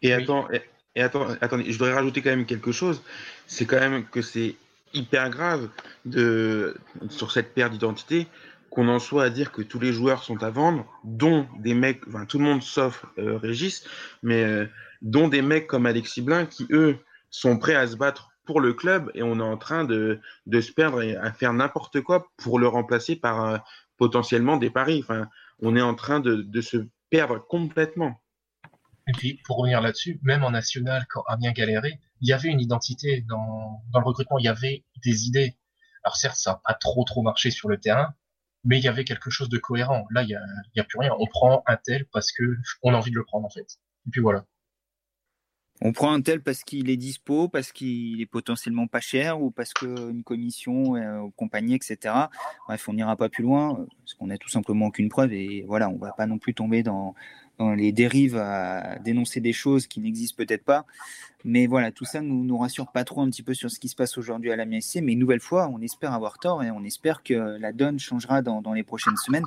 Et 0.02 0.13
attends, 0.13 0.48
et 0.96 1.02
attends, 1.02 1.28
attendez, 1.42 1.65
je 1.65 1.78
voudrais 1.78 1.94
rajouter 1.94 2.22
quand 2.22 2.30
même 2.30 2.46
quelque 2.46 2.72
chose. 2.72 3.02
C'est 3.48 3.65
quand 3.65 3.80
même 3.80 4.06
que 4.06 4.22
c'est 4.22 4.56
hyper 4.93 5.30
grave 5.30 5.69
de, 6.06 6.78
sur 7.10 7.32
cette 7.32 7.54
paire 7.54 7.69
d'identité 7.69 8.28
qu'on 8.69 8.88
en 8.88 8.99
soit 8.99 9.23
à 9.23 9.30
dire 9.30 9.52
que 9.52 9.62
tous 9.62 9.80
les 9.80 9.91
joueurs 9.91 10.23
sont 10.23 10.43
à 10.43 10.49
vendre, 10.49 10.86
dont 11.04 11.47
des 11.58 11.73
mecs, 11.73 12.08
enfin 12.08 12.25
tout 12.25 12.38
le 12.38 12.45
monde 12.45 12.62
sauf 12.62 13.06
euh, 13.17 13.38
Régis, 13.38 13.84
mais 14.21 14.43
euh, 14.43 14.67
dont 15.02 15.28
des 15.28 15.41
mecs 15.41 15.67
comme 15.67 15.86
Alexis 15.86 16.21
Blin 16.21 16.45
qui 16.45 16.67
eux 16.71 16.97
sont 17.32 17.58
prêts 17.58 17.75
à 17.75 17.88
se 17.88 17.95
battre 17.95 18.30
pour 18.45 18.62
le 18.62 18.73
club 18.73 19.12
et 19.13 19.23
on 19.23 19.39
est 19.39 19.43
en 19.43 19.58
train 19.58 19.84
de, 19.84 20.19
de 20.45 20.62
se 20.62 20.71
perdre 20.71 21.02
et 21.02 21.15
à 21.15 21.32
faire 21.32 21.54
n'importe 21.54 22.02
quoi 22.02 22.28
pour 22.38 22.60
le 22.60 22.67
remplacer 22.67 23.15
par 23.15 23.45
euh, 23.45 23.58
potentiellement 23.97 24.58
des 24.58 24.69
paris. 24.69 25.02
Enfin, 25.04 25.28
on 25.62 25.75
est 25.75 25.82
en 25.82 25.95
train 25.95 26.19
de, 26.19 26.36
de 26.36 26.62
se 26.62 26.78
perdre 27.10 27.45
complètement. 27.47 28.21
Et 29.10 29.12
puis, 29.12 29.41
pour 29.43 29.58
revenir 29.58 29.82
là-dessus, 29.82 30.19
même 30.22 30.43
en 30.43 30.52
national, 30.52 31.08
quand 31.10 31.24
Amiens 31.28 31.52
galérait, 31.52 32.00
il 32.22 32.30
y 32.30 32.32
avait 32.32 32.50
une 32.50 32.62
identité 32.62 33.26
dans, 33.28 33.82
le 33.91 34.06
recrutement, 34.06 34.38
il 34.38 34.45
y 34.45 34.50
avait 34.50 34.86
des 35.04 35.26
idées. 35.26 35.58
Alors 36.04 36.15
certes, 36.15 36.38
ça 36.38 36.52
n'a 36.52 36.62
pas 36.63 36.76
trop 36.76 37.04
trop 37.06 37.24
marché 37.24 37.50
sur 37.50 37.69
le 37.69 37.80
terrain, 37.80 38.13
mais 38.63 38.78
il 38.78 38.84
y 38.84 38.88
avait 38.88 39.06
quelque 39.06 39.32
chose 39.32 39.50
de 39.50 39.58
cohérent. 39.58 40.06
Là, 40.12 40.22
il 40.22 40.28
n'y 40.28 40.36
a, 40.36 40.41
y 40.76 40.80
a 40.80 40.84
plus 40.84 41.00
rien. 41.00 41.12
On 41.19 41.26
prend 41.26 41.63
un 41.65 41.76
tel 41.78 42.06
parce 42.13 42.32
que 42.32 42.43
on 42.84 42.93
a 42.93 42.98
envie 42.98 43.10
de 43.10 43.15
le 43.15 43.26
prendre 43.26 43.48
en 43.48 43.50
fait. 43.50 43.80
Et 44.06 44.12
puis 44.12 44.22
voilà. 44.22 44.45
On 45.82 45.94
prend 45.94 46.12
un 46.12 46.22
tel 46.22 46.42
parce 46.42 46.63
qu'il 46.63 46.89
est 46.89 46.98
dispo, 46.98 47.48
parce 47.48 47.72
qu'il 47.72 48.20
est 48.20 48.26
potentiellement 48.26 48.88
pas 48.88 49.00
cher 49.00 49.42
ou 49.42 49.50
parce 49.50 49.74
qu'une 49.74 50.24
commission 50.24 50.98
euh, 50.98 51.22
compagnie, 51.38 51.76
etc. 51.76 52.13
Bref, 52.68 52.89
on 52.89 52.94
n'ira 52.94 53.15
pas 53.15 53.30
plus 53.30 53.44
loin 53.44 53.86
parce 54.00 54.13
qu'on 54.15 54.28
n'a 54.28 54.38
tout 54.38 54.50
simplement 54.50 54.88
aucune 54.88 55.08
preuve 55.08 55.32
et 55.32 55.63
voilà, 55.68 55.89
on 55.89 55.96
va 55.96 56.12
pas 56.12 56.26
non 56.26 56.38
plus 56.38 56.54
tomber 56.54 56.84
dans, 56.84 57.15
les 57.76 57.92
dérives 57.92 58.38
à 58.38 59.00
dénoncer 59.00 59.42
des 59.42 59.52
choses 59.52 59.86
qui 59.86 60.00
n'existent 60.00 60.38
peut-être 60.38 60.63
pas. 60.63 60.86
Mais 61.44 61.68
voilà, 61.68 61.92
tout 61.92 62.06
ça 62.06 62.22
nous, 62.22 62.46
nous 62.46 62.58
rassure 62.58 62.89
pas 62.92 63.04
trop 63.04 63.22
un 63.22 63.30
petit 63.30 63.44
peu 63.44 63.54
sur 63.54 63.70
ce 63.70 63.80
qui 63.80 63.89
se 63.89 63.98
passe 63.98 64.18
aujourd'hui 64.18 64.52
à 64.52 64.56
la 64.56 64.65
MSC. 64.65 65.02
Mais 65.02 65.12
une 65.12 65.20
nouvelle 65.20 65.42
fois, 65.42 65.68
on 65.68 65.82
espère 65.82 66.13
avoir 66.13 66.39
tort 66.39 66.63
et 66.63 66.72
on 66.72 66.84
espère 66.86 67.22
que 67.22 67.34
la 67.34 67.74
donne 67.74 68.00
changera 68.00 68.42
dans 68.42 68.74
les 68.74 68.84
prochaines 68.84 69.18
semaines. 69.18 69.46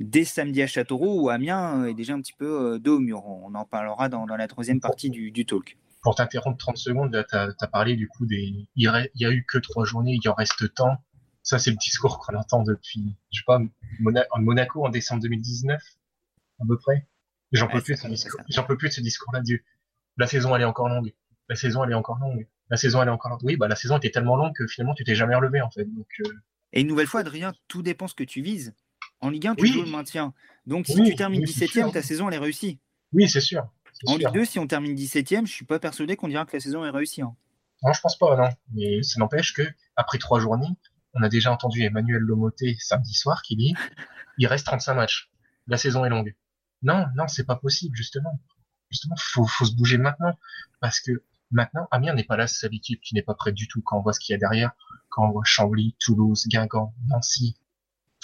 Dès 0.00 0.24
samedi 0.24 0.62
à 0.62 0.66
Châteauroux, 0.66 1.22
où 1.22 1.28
Amiens 1.30 1.86
est 1.86 1.94
déjà 1.94 2.14
un 2.14 2.20
petit 2.20 2.32
peu 2.32 2.78
dos 2.78 2.96
au 2.96 3.00
mur. 3.00 3.24
On 3.26 3.54
en 3.54 3.64
parlera 3.64 4.08
dans, 4.08 4.26
dans 4.26 4.36
la 4.36 4.48
troisième 4.48 4.80
partie 4.80 5.10
du, 5.10 5.30
du 5.30 5.46
talk. 5.46 5.78
Pour 6.02 6.16
t'interrompre 6.16 6.58
30 6.58 6.76
secondes, 6.76 7.24
tu 7.28 7.36
as, 7.36 7.68
parlé 7.68 7.96
du 7.96 8.08
coup 8.08 8.26
des. 8.26 8.68
Il 8.74 8.82
y 9.14 9.24
a 9.24 9.30
eu 9.30 9.44
que 9.46 9.58
trois 9.58 9.84
journées, 9.84 10.18
il 10.20 10.28
en 10.28 10.34
reste 10.34 10.74
tant. 10.74 10.98
Ça, 11.44 11.58
c'est 11.58 11.70
le 11.70 11.76
discours 11.76 12.18
qu'on 12.18 12.34
entend 12.36 12.62
depuis, 12.62 13.16
je 13.30 13.40
sais 13.40 13.44
pas, 13.46 13.60
Mona 14.00 14.24
Monaco 14.36 14.84
en 14.84 14.88
décembre 14.88 15.22
2019, 15.22 15.80
à 16.58 16.64
peu 16.66 16.78
près. 16.78 17.06
J'en 17.52 17.68
peux, 17.68 17.82
plus, 17.82 17.96
j'en 18.48 18.64
peux 18.64 18.76
plus 18.78 18.88
de 18.88 18.94
ce 18.94 19.00
discours-là. 19.02 19.42
La 20.16 20.26
saison, 20.26 20.56
elle 20.56 20.62
est 20.62 20.66
encore 20.66 20.88
longue. 20.88 21.12
La 21.48 21.54
saison, 21.54 21.84
elle 21.84 21.90
est 21.90 21.94
encore 21.94 22.18
longue. 22.18 22.48
La 22.70 22.78
saison, 22.78 23.02
elle 23.02 23.08
est 23.08 23.12
encore 23.12 23.30
longue. 23.30 23.44
Oui, 23.44 23.56
bah, 23.56 23.68
la 23.68 23.76
saison 23.76 23.98
était 23.98 24.10
tellement 24.10 24.36
longue 24.36 24.54
que 24.56 24.66
finalement, 24.66 24.94
tu 24.94 25.04
t'es 25.04 25.14
jamais 25.14 25.34
relevé, 25.34 25.60
en 25.60 25.70
fait. 25.70 25.84
Donc, 25.84 26.08
euh... 26.20 26.32
Et 26.72 26.80
une 26.80 26.86
nouvelle 26.86 27.06
fois, 27.06 27.20
Adrien, 27.20 27.52
tout 27.68 27.82
dépend 27.82 28.08
ce 28.08 28.14
que 28.14 28.24
tu 28.24 28.40
vises. 28.40 28.74
En 29.24 29.30
Ligue 29.30 29.46
1, 29.46 29.54
tu 29.54 29.62
oui. 29.62 29.72
joues 29.72 29.82
le 29.82 29.90
maintien. 29.90 30.34
Donc, 30.66 30.86
si 30.86 31.00
oui, 31.00 31.08
tu 31.08 31.16
termines 31.16 31.40
oui, 31.40 31.50
17ème, 31.50 31.90
ta 31.90 32.02
saison, 32.02 32.28
elle 32.28 32.34
est 32.34 32.38
réussie. 32.38 32.78
Oui, 33.14 33.26
c'est 33.26 33.40
sûr. 33.40 33.66
En 34.06 34.18
Ligue 34.18 34.32
2, 34.32 34.44
si 34.44 34.58
on 34.58 34.66
termine 34.66 34.94
17ème, 34.94 35.46
je 35.46 35.52
suis 35.52 35.64
pas 35.64 35.78
persuadé 35.78 36.14
qu'on 36.14 36.28
dira 36.28 36.44
que 36.44 36.54
la 36.54 36.60
saison 36.60 36.84
est 36.84 36.90
réussie. 36.90 37.22
Hein. 37.22 37.34
Non, 37.82 37.94
je 37.94 38.00
pense 38.02 38.18
pas, 38.18 38.36
non. 38.36 38.50
Mais 38.74 39.02
ça 39.02 39.18
n'empêche 39.18 39.54
que, 39.54 39.62
après 39.96 40.18
trois 40.18 40.40
journées, 40.40 40.68
on 41.14 41.22
a 41.22 41.30
déjà 41.30 41.50
entendu 41.50 41.82
Emmanuel 41.84 42.20
Lomoté 42.20 42.76
samedi 42.80 43.14
soir 43.14 43.40
qui 43.40 43.56
dit 43.56 43.74
il 44.36 44.46
reste 44.46 44.66
35 44.66 44.94
matchs. 44.94 45.30
La 45.68 45.78
saison 45.78 46.04
est 46.04 46.10
longue. 46.10 46.34
Non, 46.82 47.06
non, 47.16 47.26
c'est 47.26 47.46
pas 47.46 47.56
possible, 47.56 47.96
justement. 47.96 48.38
Justement, 48.90 49.14
faut, 49.18 49.46
faut 49.46 49.64
se 49.64 49.74
bouger 49.74 49.96
maintenant. 49.96 50.38
Parce 50.80 51.00
que 51.00 51.12
maintenant, 51.50 51.88
Amiens 51.92 52.12
n'est 52.12 52.24
pas 52.24 52.36
la 52.36 52.46
seule 52.46 52.74
équipe 52.74 53.00
qui 53.00 53.14
n'est 53.14 53.22
pas 53.22 53.34
prête 53.34 53.54
du 53.54 53.68
tout 53.68 53.80
quand 53.80 53.98
on 53.98 54.02
voit 54.02 54.12
ce 54.12 54.20
qu'il 54.20 54.34
y 54.34 54.36
a 54.36 54.38
derrière. 54.38 54.72
Quand 55.08 55.26
on 55.26 55.30
voit 55.30 55.44
Chambly, 55.44 55.96
Toulouse, 55.98 56.46
Guingamp, 56.46 56.94
Nancy. 57.08 57.56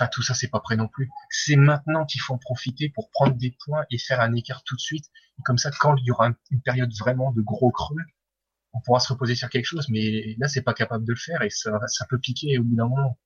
Enfin, 0.00 0.08
tout 0.10 0.22
ça, 0.22 0.32
c'est 0.32 0.48
pas 0.48 0.60
prêt 0.60 0.76
non 0.76 0.88
plus. 0.88 1.10
C'est 1.28 1.56
maintenant 1.56 2.06
qu'il 2.06 2.22
faut 2.22 2.32
en 2.32 2.38
profiter 2.38 2.88
pour 2.88 3.10
prendre 3.10 3.34
des 3.36 3.54
points 3.64 3.84
et 3.90 3.98
faire 3.98 4.20
un 4.20 4.34
écart 4.34 4.62
tout 4.64 4.74
de 4.74 4.80
suite. 4.80 5.04
Et 5.38 5.42
comme 5.42 5.58
ça, 5.58 5.70
quand 5.78 5.94
il 5.96 6.04
y 6.06 6.10
aura 6.10 6.30
une 6.50 6.62
période 6.62 6.90
vraiment 6.98 7.32
de 7.32 7.42
gros 7.42 7.70
creux, 7.70 7.96
on 8.72 8.80
pourra 8.80 9.00
se 9.00 9.12
reposer 9.12 9.34
sur 9.34 9.50
quelque 9.50 9.66
chose. 9.66 9.90
Mais 9.90 10.36
là, 10.38 10.48
c'est 10.48 10.62
pas 10.62 10.72
capable 10.72 11.04
de 11.04 11.12
le 11.12 11.18
faire 11.18 11.42
et 11.42 11.50
ça, 11.50 11.78
ça 11.88 12.06
peut 12.08 12.18
piquer 12.18 12.58
au 12.58 12.64
bout 12.64 12.76
d'un 12.76 12.88
moment. 12.88 13.18